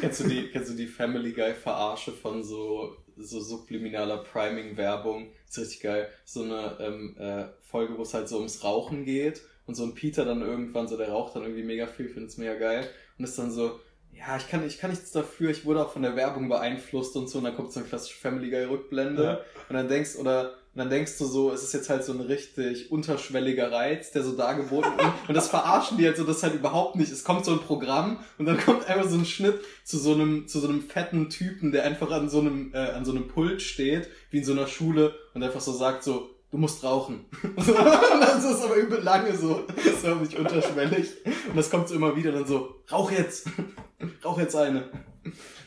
[0.00, 5.30] kennst, du die, kennst du die Family Guy-Verarsche von so, so subliminaler Priming-Werbung?
[5.48, 6.08] Ist richtig geil.
[6.24, 9.94] So eine ähm, äh, Folge, wo es halt so ums Rauchen geht und so ein
[9.94, 12.88] Peter dann irgendwann so, der raucht dann irgendwie mega viel, findet's mega geil
[13.18, 13.80] und ist dann so,
[14.12, 17.28] ja, ich kann, ich kann nichts dafür, ich wurde auch von der Werbung beeinflusst und
[17.28, 19.40] so, und dann kommt so eine klassische Family Guy Rückblende Ja.
[19.68, 22.20] und dann denkst, oder, und dann denkst du so, es ist jetzt halt so ein
[22.20, 25.12] richtig unterschwelliger Reiz, der so dargeboten wird.
[25.28, 27.12] Und das verarschen die halt so, das halt überhaupt nicht.
[27.12, 30.48] Es kommt so ein Programm und dann kommt einfach so ein Schnitt zu so einem,
[30.48, 33.62] zu so einem fetten Typen, der einfach an so einem, äh, an so einem Pult
[33.62, 37.26] steht, wie in so einer Schule und einfach so sagt so, du musst rauchen.
[37.44, 39.62] und das ist aber übel lange so.
[39.76, 41.08] Das ist nicht unterschwellig.
[41.24, 43.46] Und das kommt so immer wieder dann so, rauch jetzt.
[44.24, 44.90] rauch jetzt eine.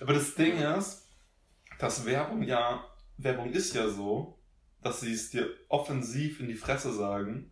[0.02, 1.08] Aber das Ding ist,
[1.80, 2.84] dass Werbung ja,
[3.18, 4.37] Werbung ist ja so,
[4.88, 7.52] dass sie es dir offensiv in die Fresse sagen.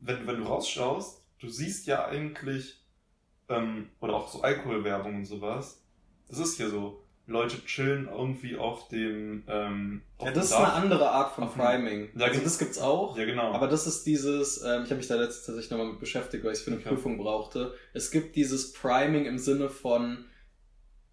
[0.00, 2.84] Wenn, wenn du rausschaust, du siehst ja eigentlich,
[3.48, 5.82] ähm, oder auch so Alkoholwerbung und sowas,
[6.28, 7.02] das ist ja so.
[7.26, 10.60] Leute chillen irgendwie auf dem, ähm, auf Ja, das ist Dach.
[10.60, 12.08] eine andere Art von Priming.
[12.16, 13.18] Ja, Also das gibt's auch.
[13.18, 13.52] Ja, genau.
[13.52, 16.52] Aber das ist dieses, ähm, ich habe mich da letztens tatsächlich nochmal mit beschäftigt, weil
[16.52, 16.88] ich es für eine Okay.
[16.88, 17.74] Prüfung brauchte.
[17.92, 20.24] Es gibt dieses Priming im Sinne von,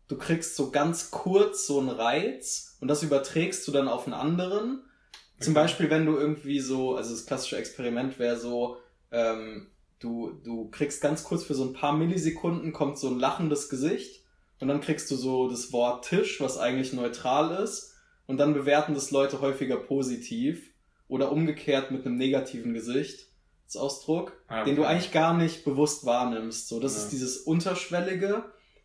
[0.07, 4.13] du kriegst so ganz kurz so einen Reiz und das überträgst du dann auf einen
[4.13, 4.85] anderen.
[5.39, 5.63] Zum Okay.
[5.63, 8.77] Beispiel, wenn du irgendwie so, also das klassische Experiment wäre so,
[9.11, 9.67] ähm,
[9.99, 14.23] du, du kriegst ganz kurz für so ein paar Millisekunden kommt so ein lachendes Gesicht
[14.59, 17.93] und dann kriegst du so das Wort Tisch, was eigentlich neutral ist
[18.27, 20.71] und dann bewerten das Leute häufiger positiv
[21.07, 24.91] oder umgekehrt mit einem negativen Gesichtsausdruck, Ah, den du okay.
[24.91, 26.67] eigentlich gar nicht bewusst wahrnimmst.
[26.67, 27.03] So, das Ja.
[27.03, 28.43] ist dieses Unterschwellige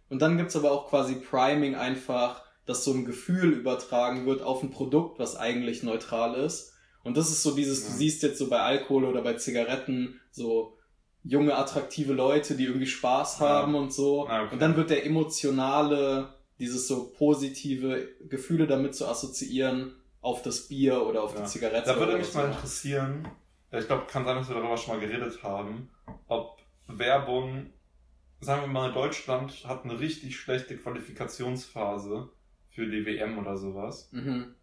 [0.08, 4.62] und dann gibt's aber auch quasi Priming einfach, dass so ein Gefühl übertragen wird auf
[4.62, 6.72] ein Produkt, was eigentlich neutral ist.
[7.02, 7.96] Und das ist so dieses, du Ja.
[7.96, 10.76] siehst jetzt so bei Alkohol oder bei Zigaretten so
[11.24, 13.48] junge, attraktive Leute, die irgendwie Spaß Ja.
[13.48, 14.22] haben und so.
[14.22, 14.48] Okay.
[14.52, 21.04] Und dann wird der emotionale, dieses so positive Gefühle damit zu assoziieren auf das Bier
[21.06, 21.40] oder auf Ja.
[21.42, 21.86] die Zigarette.
[21.92, 22.38] Da würde mich so.
[22.38, 23.26] mal interessieren,
[23.72, 25.90] ja, ich glaube, kann sein, dass wir darüber schon mal geredet haben,
[26.28, 27.72] ob Werbung,
[28.40, 32.28] sagen wir mal, Deutschland hat eine richtig schlechte Qualifikationsphase
[32.70, 34.54] für die WM oder sowas Mhm.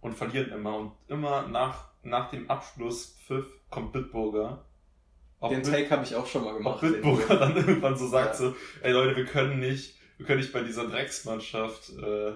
[0.00, 0.76] und verlieren immer.
[0.76, 4.64] Und immer nach, nach dem Abschluss Pfiff kommt Bitburger.
[5.40, 6.82] Ob Den Bit- Take habe ich auch schon mal gemacht.
[6.82, 8.34] den Bitburger dann irgendwann so sagt Ja.
[8.34, 12.32] so, ey Leute, wir können nicht, wir können nicht bei dieser Drecksmannschaft äh,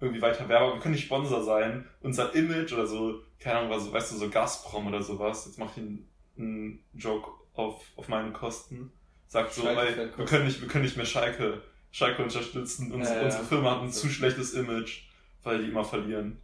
[0.00, 1.86] irgendwie weiter Werbung, wir können nicht Sponsor sein.
[2.00, 5.70] Unser Image oder so, keine Ahnung, was, weißt du, so Gazprom oder sowas, jetzt mach
[5.76, 6.08] ich einen,
[6.38, 8.92] einen Joke auf, auf meine Kosten.
[9.28, 11.62] Sagt so, ey, wir können nicht, wir können nicht mehr Schalke,
[11.96, 12.92] Schalke unterstützen.
[12.92, 13.22] Uns, ja.
[13.22, 15.04] Unsere Firma hat ein zu schlechtes Image,
[15.42, 16.36] weil die immer verlieren.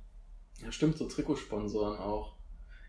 [0.64, 2.32] Ja, stimmt, so Trikotsponsoren auch.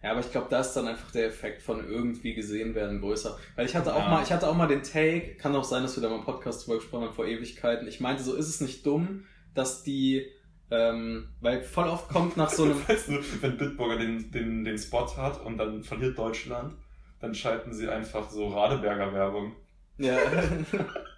[0.01, 3.38] Ja, aber ich glaube, da ist dann einfach der Effekt von irgendwie gesehen werden größer.
[3.57, 4.09] Weil ich hatte auch Ja.
[4.09, 6.24] mal, ich hatte auch mal den Take, kann auch sein, dass wir da mal im
[6.24, 7.86] Podcast drüber gesprochen haben vor Ewigkeiten.
[7.86, 10.26] Ich meinte, so ist es nicht dumm, dass die,
[10.72, 14.78] ähm, weil voll oft kommt nach so einem, Weißt du, wenn Bitburger den, den, den
[14.78, 16.76] Spot hat und dann verliert Deutschland,
[17.20, 19.51] dann schalten sie einfach so Radeberger Werbung.
[19.97, 20.18] ja.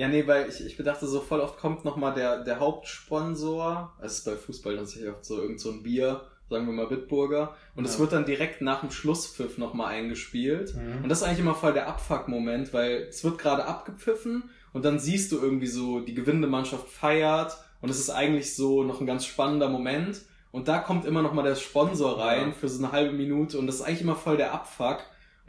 [0.00, 4.18] Ja, nee, weil ich, ich bedachte, so voll oft kommt nochmal der, der Hauptsponsor, es
[4.18, 7.54] ist bei Fußball dann sicher oft so irgend so ein Bier, sagen wir mal Bitburger,
[7.76, 8.00] und es Ja.
[8.00, 10.74] wird dann direkt nach dem Schlusspfiff nochmal eingespielt.
[10.74, 11.02] Mhm.
[11.04, 14.98] Und das ist eigentlich immer voll der Abfuck-Moment, weil es wird gerade abgepfiffen und dann
[14.98, 19.06] siehst du irgendwie so, die gewinnende Mannschaft feiert und es ist eigentlich so noch ein
[19.06, 20.22] ganz spannender Moment.
[20.52, 22.52] Und da kommt immer noch mal der Sponsor rein Ja.
[22.52, 24.98] für so eine halbe Minute und das ist eigentlich immer voll der Abfuck.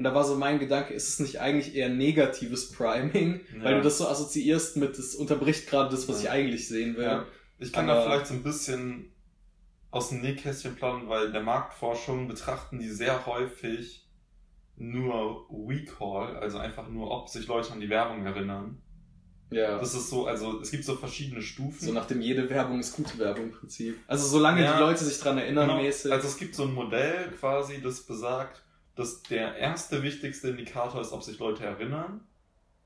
[0.02, 3.64] Und da war so mein Gedanke, ist es nicht eigentlich eher negatives Priming, Ja.
[3.66, 6.30] weil du das so assoziierst mit, das unterbricht gerade das, was Ja.
[6.30, 7.04] ich eigentlich sehen will.
[7.04, 7.26] Ja.
[7.60, 9.12] Ich kann Aber- da vielleicht so ein bisschen
[9.92, 14.10] aus dem Nähkästchen planen, weil in der Marktforschung betrachten die sehr häufig
[14.76, 18.82] nur Recall, also einfach nur, ob sich Leute an die Werbung erinnern.
[19.52, 19.78] Ja.
[19.78, 21.86] Das ist so, also es gibt so verschiedene Stufen.
[21.86, 24.00] so nachdem jede Werbung ist gute Werbung im Prinzip.
[24.08, 24.74] Also solange Ja.
[24.74, 25.80] die Leute sich dran erinnern Genau.
[25.80, 26.12] mäßig.
[26.12, 28.64] Also es gibt so ein Modell quasi, das besagt,
[29.02, 32.22] dass der erste wichtigste Indikator ist, ob sich Leute erinnern,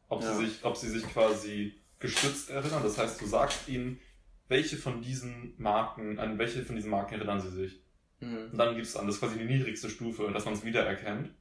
[0.08, 0.34] ob, Ja.
[0.34, 2.82] sie, sich, ob sie sich quasi gestützt erinnern.
[2.84, 4.00] Das heißt, du sagst ihnen,
[4.48, 7.82] welche von diesen Marken, an welche von diesen Marken erinnern sie sich.
[8.20, 8.52] Mhm.
[8.52, 11.32] Und dann gibt's an, das ist quasi die niedrigste Stufe, dass man es wiedererkennt.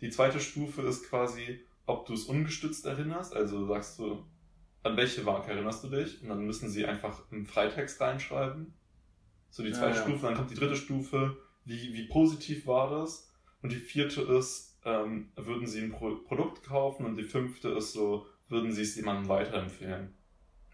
[0.00, 4.24] Die zweite Stufe ist quasi, ob du es ungestützt erinnerst, also sagst du,
[4.82, 6.22] an welche Marke erinnerst du dich?
[6.22, 8.72] Und dann müssen sie einfach im Freitext reinschreiben.
[9.50, 10.04] So die Ja, zweite ja.
[10.04, 13.29] Stufe, dann kommt die dritte Stufe, wie, wie positiv war das?
[13.62, 17.04] Und die vierte ist, ähm, würden sie ein Pro Produkt kaufen?
[17.06, 20.14] Und die fünfte ist so, würden sie es jemandem weiterempfehlen?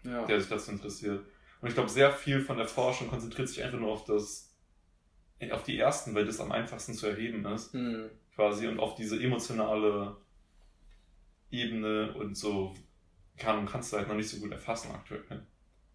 [0.03, 0.25] ja.
[0.25, 1.25] der sich dazu interessiert.
[1.61, 4.55] Und ich glaube, sehr viel von der Forschung konzentriert sich einfach nur auf das,
[5.51, 8.09] auf die ersten, weil das am einfachsten zu erheben ist, Mhm.
[8.35, 10.15] quasi, und auf diese emotionale
[11.51, 12.73] Ebene und so,
[13.37, 15.45] kann, kannst du halt noch nicht so gut erfassen aktuell.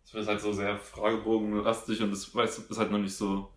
[0.05, 3.53] Das wird halt so sehr fragebogenlastig und das weißt du, ist halt noch nicht so,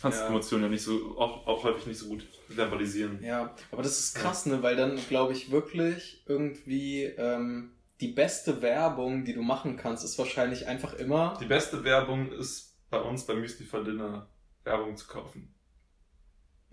[0.00, 0.28] kannst Ja.
[0.28, 3.22] Emotionen ja nicht so, auch, auch häufig nicht so gut verbalisieren.
[3.22, 4.62] Ja, aber das ist krass, ne?
[4.62, 10.18] Weil dann glaube ich wirklich irgendwie ähm, die beste Werbung, die du machen kannst, ist
[10.18, 11.36] wahrscheinlich einfach immer.
[11.40, 14.28] Die beste Werbung ist bei uns bei Müsli for Dinner
[14.64, 15.52] Werbung zu kaufen.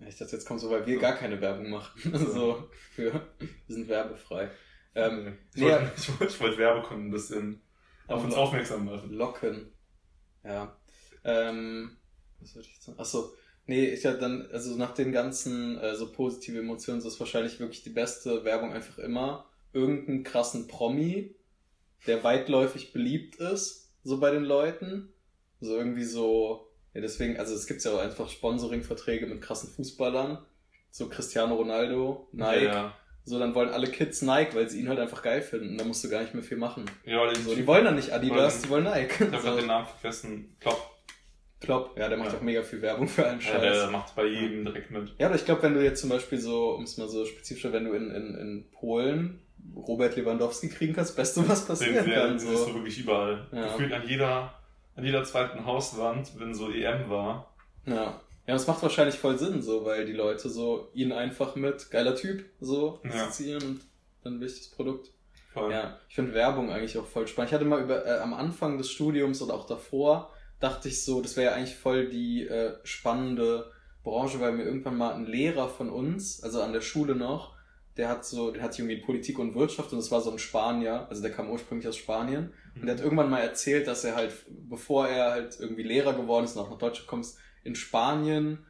[0.06, 2.00] Ich dachte, jetzt kommt so, weil wir gar keine Werbung machen.
[2.32, 4.50] so für wir sind werbefrei.
[4.94, 7.62] Ähm, ich nee, wollte ich wollte- wollte Werbekunden ein bisschen
[8.06, 9.10] auf uns aufmerksam machen.
[9.12, 9.72] Locken.
[10.44, 10.76] Ja.
[11.24, 11.96] Ähm,
[12.44, 12.98] was wollte ich jetzt sagen?
[13.00, 13.32] Achso.
[13.66, 17.58] Nee, ich hatte dann, also nach den ganzen äh, so positive Emotionen, so ist wahrscheinlich
[17.60, 21.34] wirklich die beste Werbung einfach immer irgendeinen krassen Promi,
[22.06, 25.12] der weitläufig beliebt ist, so bei den Leuten.
[25.60, 30.44] So irgendwie so, ja deswegen, also es gibt ja auch einfach Sponsoring-Verträge mit krassen Fußballern.
[30.90, 32.64] So Cristiano Ronaldo, Nike.
[32.66, 35.78] Ja, So, dann wollen alle Kids Nike, weil sie ihn halt einfach geil finden.
[35.78, 36.84] Da musst du gar nicht mehr viel machen.
[37.06, 37.34] ja.
[37.34, 39.24] So, die wollen dann nicht Adidas, die wollen Nike.
[39.24, 39.56] Ich habe So.
[39.56, 40.56] den Namen vergessen.
[40.60, 40.93] Klopp.
[41.64, 42.38] Klopp, ja, der macht Ja.
[42.38, 43.60] auch mega viel Werbung für einen Ja, Scheiß.
[43.62, 45.12] der Ja, macht bei jedem direkt mit.
[45.20, 47.84] aber ich glaube, wenn du jetzt zum Beispiel so, um es mal so spezifischer, wenn
[47.84, 49.40] du in, in, in Polen
[49.74, 52.28] Robert Lewandowski kriegen kannst, Beste, was passieren Den, kann.
[52.30, 52.48] den So.
[52.50, 53.46] siehst du wirklich überall.
[53.52, 53.64] Ja.
[53.68, 54.54] Gefühlt an jeder,
[54.96, 57.54] an jeder zweiten Hauswand, wenn so EM war.
[57.86, 58.20] Ja.
[58.46, 62.14] Ja, das macht wahrscheinlich voll Sinn, so, weil die Leute so ihn einfach mit geiler
[62.14, 63.10] Typ so Ja.
[63.12, 63.80] assoziieren und
[64.22, 65.10] dann wichtiges Produkt.
[65.54, 65.72] Voll.
[65.72, 67.50] Ja, ich finde Werbung eigentlich auch voll spannend.
[67.50, 70.30] Ich hatte mal über äh, am Anfang des Studiums oder auch davor
[70.64, 73.70] dachte ich so, das wäre ja eigentlich voll die äh, spannende
[74.02, 77.54] Branche, weil mir irgendwann mal ein Lehrer von uns, also an der Schule noch,
[77.96, 81.06] der hat so, der hat irgendwie Politik und Wirtschaft und das war so ein Spanier,
[81.08, 84.32] also der kam ursprünglich aus Spanien und der hat irgendwann mal erzählt, dass er halt,
[84.48, 87.26] bevor er halt irgendwie Lehrer geworden ist und auch nach Deutschland kommt,
[87.62, 88.66] in Spanien,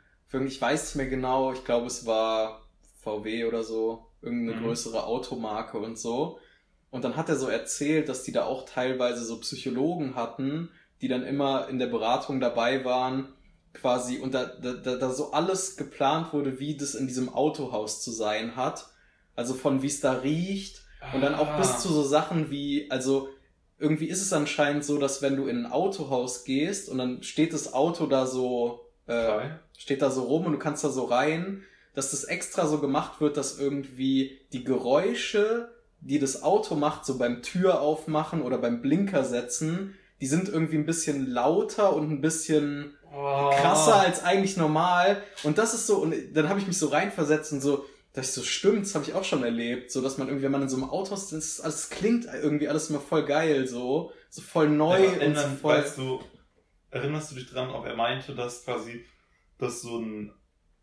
[0.46, 2.62] ich weiß nicht mehr genau, ich glaube es war
[3.02, 4.64] VW oder so, irgendeine Mhm.
[4.64, 6.38] größere Automarke und so.
[6.90, 10.70] Und dann hat er so erzählt, dass die da auch teilweise so Psychologen hatten,
[11.00, 13.28] die dann immer in der Beratung dabei waren,
[13.72, 18.12] quasi, und da, da, da, so alles geplant wurde, wie das in diesem Autohaus zu
[18.12, 18.86] sein hat.
[19.36, 20.82] Also von wie es da riecht
[21.12, 21.58] und dann auch Ah.
[21.58, 23.28] bis zu so Sachen wie, also
[23.78, 27.52] irgendwie ist es anscheinend so, dass wenn du in ein Autohaus gehst und dann steht
[27.52, 31.64] das Auto da so, äh, steht da so rum und du kannst da so rein,
[31.94, 35.68] dass das extra so gemacht wird, dass irgendwie die Geräusche,
[36.00, 40.76] die das Auto macht, so beim Tür aufmachen oder beim Blinker setzen, die sind irgendwie
[40.76, 43.50] ein bisschen lauter und ein bisschen Oh.
[43.50, 45.22] krasser als eigentlich normal.
[45.44, 48.32] Und das ist so, und dann habe ich mich so reinversetzt und so, dass ich
[48.34, 50.68] so stimmt, das habe ich auch schon erlebt, so dass man irgendwie, wenn man in
[50.68, 54.68] so einem Auto ist, das, alles klingt irgendwie alles immer voll geil, so, so voll
[54.68, 55.76] neu Ja, und so voll.
[55.76, 56.20] weißt du,
[56.90, 59.04] erinnerst du dich dran, ob er meinte, dass quasi
[59.58, 60.32] das so ein,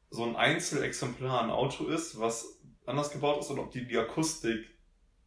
[0.10, 2.46] so ein Einzelexemplar ein Auto ist, was
[2.86, 4.66] anders gebaut ist, oder ob die die Akustik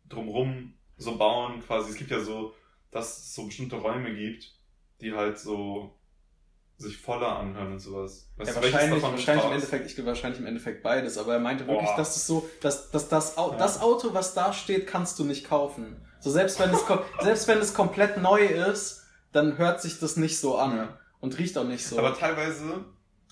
[0.08, 1.90] drumrum so bauen, quasi.
[1.90, 2.54] Es gibt ja so,
[2.94, 4.54] dass es so bestimmte Räume gibt,
[5.00, 5.98] die halt so
[6.78, 8.30] sich voller anhören und sowas.
[8.36, 9.52] Weißt Ja, du, wahrscheinlich, wahrscheinlich im?
[9.52, 11.96] Endeffekt, ich glaube wahrscheinlich im Endeffekt beides, aber er meinte wirklich, Boah.
[11.96, 13.56] dass es so, dass, dass das, Au Ja.
[13.58, 16.00] das Auto, was da steht, kannst du nicht kaufen.
[16.20, 16.84] So selbst wenn es
[17.20, 20.98] selbst wenn es komplett neu ist, dann hört sich das nicht so an Ja.
[21.20, 21.98] und riecht auch nicht so.
[21.98, 22.84] Aber teilweise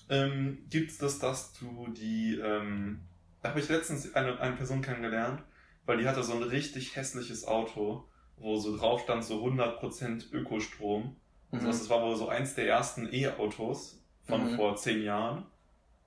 [0.09, 3.01] ähm, gibt es das, dass du die, ähm,
[3.41, 5.41] da habe ich letztens eine, eine Person kennengelernt,
[5.85, 11.15] weil die hatte so ein richtig hässliches Auto, wo so drauf stand so 100% Ökostrom.
[11.51, 11.63] Und Mhm.
[11.63, 11.79] sowas.
[11.79, 14.55] Das war wohl so eins der ersten E-Autos von Mhm.
[14.55, 15.45] vor zehn Jahren.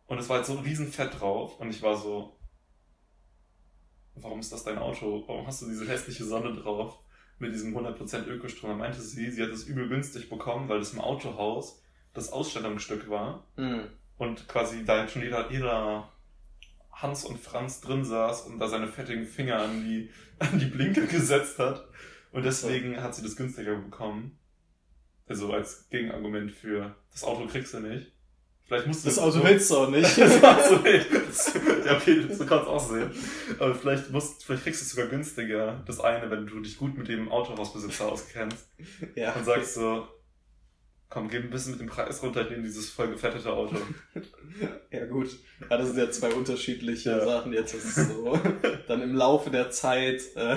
[0.08, 2.36] Und es war halt so riesen Fett drauf und ich war so,
[4.14, 5.24] warum ist das dein Auto?
[5.26, 6.98] Warum hast du diese hässliche Sonne drauf
[7.38, 8.70] mit diesem 100% Ökostrom?
[8.70, 11.82] Da meinte sie, sie hat es übel günstig bekommen, weil das im Autohaus
[12.14, 13.88] das Ausstellungsstück war Mhm.
[14.18, 16.08] und quasi da halt schon jeder, jeder
[16.92, 21.06] Hans und Franz drin saß und da seine fettigen Finger an die, an die Blinke
[21.06, 21.86] gesetzt hat.
[22.32, 24.38] Und deswegen hat sie das günstiger bekommen.
[25.26, 28.12] Also als Gegenargument für das Auto kriegst du nicht.
[28.64, 30.18] Vielleicht musst du Das Auto so- willst du auch nicht.
[30.18, 30.80] das Auto.
[30.82, 31.54] Das-
[31.84, 33.10] ja, okay, so kannst du auch sehen.
[33.58, 36.96] Aber vielleicht musst, vielleicht kriegst du es sogar günstiger, das eine, wenn du dich gut
[36.98, 38.68] mit dem Autohausbesitzer auskennst
[39.14, 39.32] ja.
[39.34, 40.08] und sagst so,
[41.08, 43.76] komm, gib ein bisschen mit dem Preis runter, ich nehme dieses voll gefettete Auto.
[44.90, 45.28] Ja gut,
[45.68, 47.24] ja, das sind ja zwei unterschiedliche Ja.
[47.24, 47.52] Sachen.
[47.52, 48.38] Jetzt ist es so,
[48.88, 50.56] dann im Laufe der Zeit äh,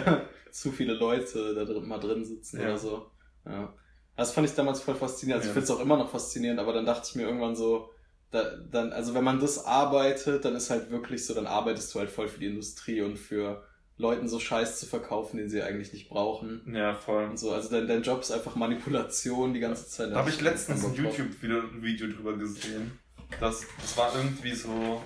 [0.52, 2.68] zu viele Leute da drin, mal drin sitzen Ja.
[2.68, 3.12] oder so.
[3.46, 3.74] Ja.
[4.16, 5.42] Das fand ich damals voll faszinierend.
[5.44, 5.60] Also Ja.
[5.60, 7.90] ich finde es auch immer noch faszinierend, aber dann dachte ich mir irgendwann so,
[8.32, 12.00] da, dann, also wenn man das arbeitet, dann ist halt wirklich so, dann arbeitest du
[12.00, 13.64] halt voll für die Industrie und für
[13.98, 16.62] Leuten so Scheiß zu verkaufen, den sie eigentlich nicht brauchen.
[16.74, 17.26] Ja, voll.
[17.26, 20.12] Und so, also dein, dein Job ist einfach Manipulation die ganze Zeit.
[20.12, 20.94] Da habe ich letztens ein.
[20.96, 22.98] YouTube-Video drüber gesehen.
[23.40, 25.02] Das, das war irgendwie so.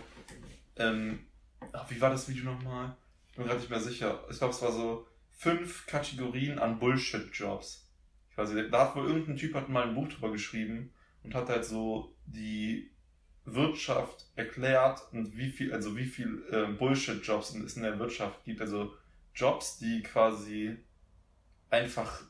[0.76, 1.20] Ähm,
[1.72, 2.96] ach, wie war das Video nochmal?
[3.32, 4.24] Ich bin gerade nicht mehr sicher.
[4.30, 7.90] Ich glaube, es war so fünf Kategorien an Bullshit-Jobs.
[8.32, 10.92] Ich weiß nicht, da hat wohl irgendein Typ hat mal ein Buch drüber geschrieben
[11.24, 12.90] und hat halt so die
[13.46, 18.62] Wirtschaft erklärt und wie viel, also wie viel äh, Bullshit-Jobs es in der Wirtschaft gibt.
[18.62, 18.94] Also
[19.36, 20.78] Jobs, die quasi
[21.70, 22.24] einfach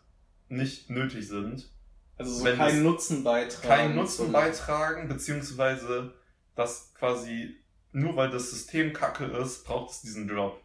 [0.50, 1.70] nicht nötig sind
[2.18, 3.68] Also so keinen Nutzen beitragen.
[3.68, 6.14] keinen Nutzen beitragen, beziehungsweise
[6.56, 7.58] dass quasi
[7.92, 10.60] nur weil das System kacke ist, braucht es diesen Job.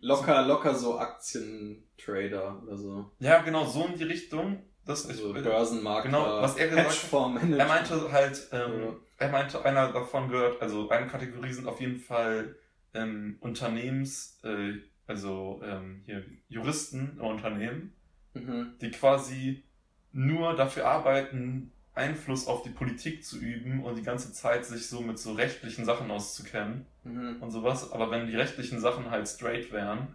[0.00, 3.10] Locker, locker so Aktientrader oder so.
[3.18, 4.62] Ja, genau, so in die Richtung.
[4.86, 8.94] Das Also ich, Börsenmakler, Genau, was er gesagt hat, er meinte halt, ähm, Ja.
[9.18, 12.56] er meinte, einer davon gehört, also eine Kategorie sind auf jeden Fall
[12.92, 14.74] ähm, Unternehmens, äh,
[15.06, 17.94] also ähm, hier Juristen im Unternehmen,
[18.34, 18.74] Mhm.
[18.80, 19.64] die quasi
[20.12, 25.00] nur dafür arbeiten, Einfluss auf die Politik zu üben und die ganze Zeit sich so
[25.00, 27.36] mit so rechtlichen Sachen auszukennen Mhm.
[27.40, 27.92] und sowas.
[27.92, 30.14] Aber wenn die rechtlichen Sachen halt straight wären,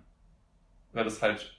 [0.91, 1.55] wäre das halt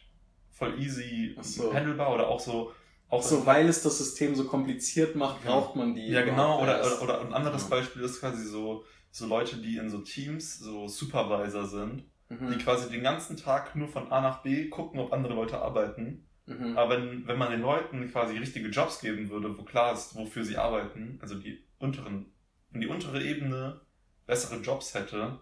[0.50, 1.72] voll easy so.
[1.72, 2.72] handelbar oder auch so.
[3.08, 5.50] Auch So, weil es das System so kompliziert macht, Ja.
[5.50, 6.08] braucht man die.
[6.08, 6.62] ja, genau.
[6.62, 7.68] Oder, oder, oder ein anderes Ja.
[7.70, 12.52] Beispiel ist quasi so, so Leute, die in so Teams so Supervisor sind Mhm.
[12.52, 16.28] die quasi den ganzen Tag nur von A nach B gucken, ob andere Leute arbeiten.
[16.50, 16.76] Mhm.
[16.76, 20.42] Aber wenn, wenn man den Leuten quasi richtige Jobs geben würde, wo klar ist, wofür
[20.44, 22.26] sie arbeiten, also die unteren,
[22.70, 23.80] wenn die untere Ebene
[24.26, 25.40] bessere Jobs hätte,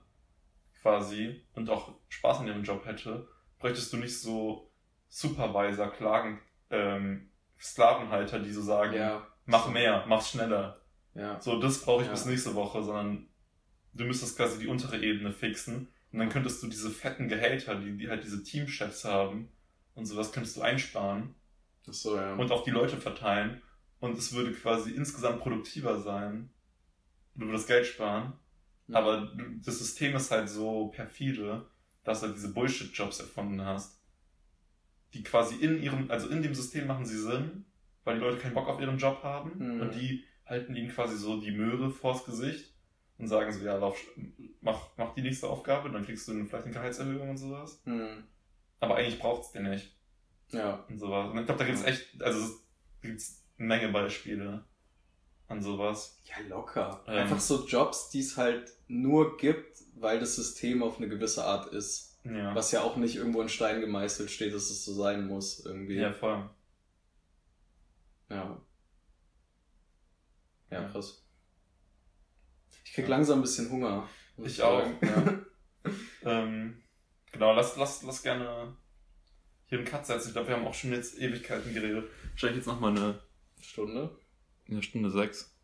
[0.83, 3.27] quasi, und auch Spaß an ihrem Job hätte,
[3.59, 4.71] bräuchtest du nicht so
[5.09, 6.41] Supervisor, Klagen,
[6.71, 10.81] ähm, Sklavenhalter, die so sagen, Ja, mach mehr, mach schneller.
[11.15, 11.41] ja.
[11.41, 12.13] So, das brauche ich Ja.
[12.13, 13.29] bis nächste Woche, sondern
[13.95, 15.89] du müsstest quasi die untere Ebene fixen.
[16.13, 19.49] Und dann könntest du diese fetten Gehälter, die, die halt diese Teamchefs haben
[19.99, 21.35] und sowas, könntest du einsparen
[21.89, 22.35] Ach so, ja.
[22.37, 23.61] und auf die Leute verteilen.
[24.01, 26.51] Und es würde quasi insgesamt produktiver sein.
[27.35, 28.35] Du würdest Geld sparen.
[28.87, 28.99] Ja.
[28.99, 29.33] Aber
[29.65, 31.67] das System ist halt so perfide,
[32.05, 34.01] dass du halt diese Bullshit-Jobs erfunden hast.
[35.15, 37.65] Die quasi in ihrem, also in dem System machen sie Sinn,
[38.05, 39.53] weil die Leute keinen Bock auf ihren Job haben.
[39.59, 39.81] Mhm.
[39.81, 42.73] Und die halten ihnen quasi so die Möhre vors Gesicht
[43.19, 43.99] und sagen so, ja, lauf,
[44.61, 47.83] mach, mach die nächste Aufgabe, dann kriegst du vielleicht eine Gehaltserhöhung und sowas.
[47.85, 48.25] Hm.
[48.81, 49.97] Aber eigentlich braucht's den nicht
[50.51, 50.85] Ja.
[50.89, 51.31] und sowas.
[51.31, 52.53] Und ich glaube, da gibt's echt, also es
[53.03, 54.65] gibt's eine Menge Beispiele
[55.49, 56.21] an sowas.
[56.25, 57.03] Ja, locker.
[57.07, 57.19] Ähm.
[57.19, 61.73] Einfach so Jobs, die es halt nur gibt, weil das System auf eine gewisse Art
[61.73, 62.19] ist.
[62.25, 62.55] Ja.
[62.55, 65.97] Was ja auch nicht irgendwo in Stein gemeißelt steht, dass es so sein muss, irgendwie.
[65.97, 66.49] Ja, voll.
[68.29, 68.61] Ja.
[70.71, 70.89] Ja, Ja.
[70.89, 71.25] krass.
[72.85, 73.11] Ich krieg Ja.
[73.11, 74.07] langsam ein bisschen Hunger.
[74.37, 75.47] muss Ich auch, sagen.
[76.23, 76.83] Ähm,
[77.33, 78.77] genau, lass, lass, lass gerne
[79.67, 80.29] hier einen Cut setzen.
[80.29, 82.09] Ich glaube, wir haben auch schon jetzt Ewigkeiten geredet.
[82.31, 83.21] Wahrscheinlich jetzt nochmal eine,
[83.61, 84.17] Stunde?
[84.69, 85.55] eine Stunde sechs.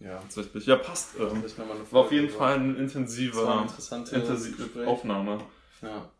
[0.00, 0.18] Ja.
[0.18, 0.66] Tatsächlich.
[0.66, 1.10] Ja, passt.
[1.18, 2.28] Ähm, Das war, mal eine war auf jeden.
[2.28, 4.86] Fall eine intensive, interessantes intensive Gespräch.
[4.88, 5.38] Aufnahme.
[5.80, 6.10] Ja.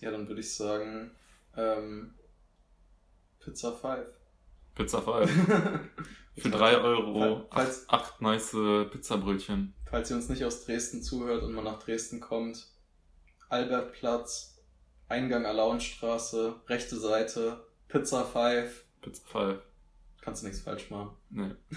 [0.00, 1.10] Ja, dann würde ich sagen,
[1.56, 2.14] ähm,
[3.40, 4.06] Pizza 5.
[4.74, 5.30] Pizza 5.
[6.38, 7.48] Für 3 Euro.
[7.50, 8.52] Falls- 8 nice
[8.92, 9.74] Pizzabrötchen.
[9.86, 12.68] Falls ihr uns nicht aus Dresden zuhört und mal nach Dresden kommt,
[13.48, 14.58] Albertplatz,
[15.08, 18.84] Eingang Alaunstraße, rechte Seite, Pizza 5.
[19.00, 19.58] Pizza 5.
[20.20, 21.10] Kannst du nichts falsch machen.
[21.30, 21.50] Nee.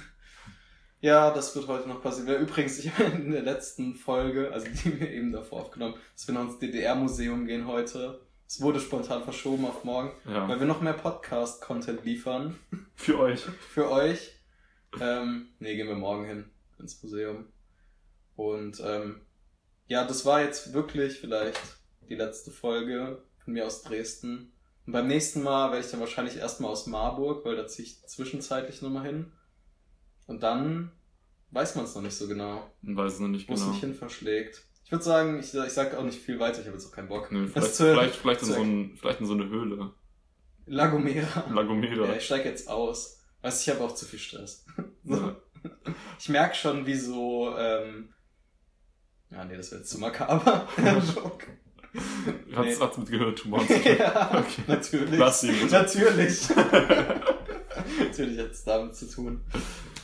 [1.03, 2.43] Ja, das wird heute noch passieren.
[2.43, 6.35] Übrigens, ich habe in der letzten Folge, also die wir eben davor aufgenommen, dass wir
[6.35, 8.21] noch ins DDR-Museum gehen heute.
[8.47, 10.47] Es wurde spontan verschoben auf morgen, Ja.
[10.47, 12.55] weil wir noch mehr Podcast-Content liefern
[12.95, 13.41] Für euch.
[13.41, 14.31] für euch.
[14.99, 17.47] Ähm, nee, gehen wir morgen hin ins Museum.
[18.35, 19.21] Und ähm,
[19.91, 21.59] ja, das war jetzt wirklich vielleicht
[22.07, 24.53] die letzte Folge von mir aus Dresden.
[24.85, 28.01] Und beim nächsten Mal werde ich dann wahrscheinlich erstmal aus Marburg, weil da ziehe ich
[28.07, 29.33] zwischenzeitlich nochmal hin.
[30.27, 30.93] Und dann
[31.49, 33.71] weiß man es noch nicht so genau, Ich weiß es noch nicht wo es genau.
[33.73, 34.63] mich hin verschlägt.
[34.85, 37.09] Ich würde sagen, ich, ich sage auch nicht viel weiter, ich habe jetzt auch keinen
[37.09, 37.29] Bock.
[37.29, 39.91] Nee, vielleicht, zu- vielleicht, vielleicht, in so ein, vielleicht in so eine Höhle.
[40.67, 41.49] Lagomera.
[41.51, 42.07] Lagomera.
[42.07, 43.19] Ja, ich steige jetzt aus.
[43.41, 44.65] Weißt du, ich habe auch zu viel Stress.
[45.03, 45.15] So.
[45.15, 45.35] Ja.
[46.17, 48.13] Ich merke schon, wie so, ähm,
[49.31, 50.67] ja, nee, das wäre jetzt zu makaber.
[50.77, 51.47] Joke.
[52.55, 52.85] Hat's, Nee.
[52.85, 53.65] hat's mit gehört, du Mann.
[53.67, 54.63] ja, Okay.
[54.67, 55.19] natürlich.
[55.19, 55.73] Lass ihn bitte.
[55.73, 56.49] Natürlich.
[57.99, 59.41] natürlich hat es damit zu tun.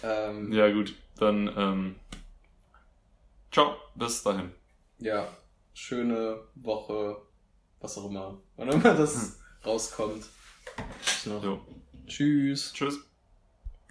[0.03, 0.67] Ähm, ja.
[0.67, 0.93] ja, gut.
[1.17, 1.95] Dann, ähm,
[3.51, 3.75] ciao.
[3.95, 4.51] Bis dahin.
[5.73, 7.17] schöne Woche,
[7.79, 8.37] was auch immer.
[8.57, 10.25] Wann immer das rauskommt.
[11.25, 11.61] Noch.
[12.05, 12.73] Tschüss.
[12.73, 12.99] Tschüss.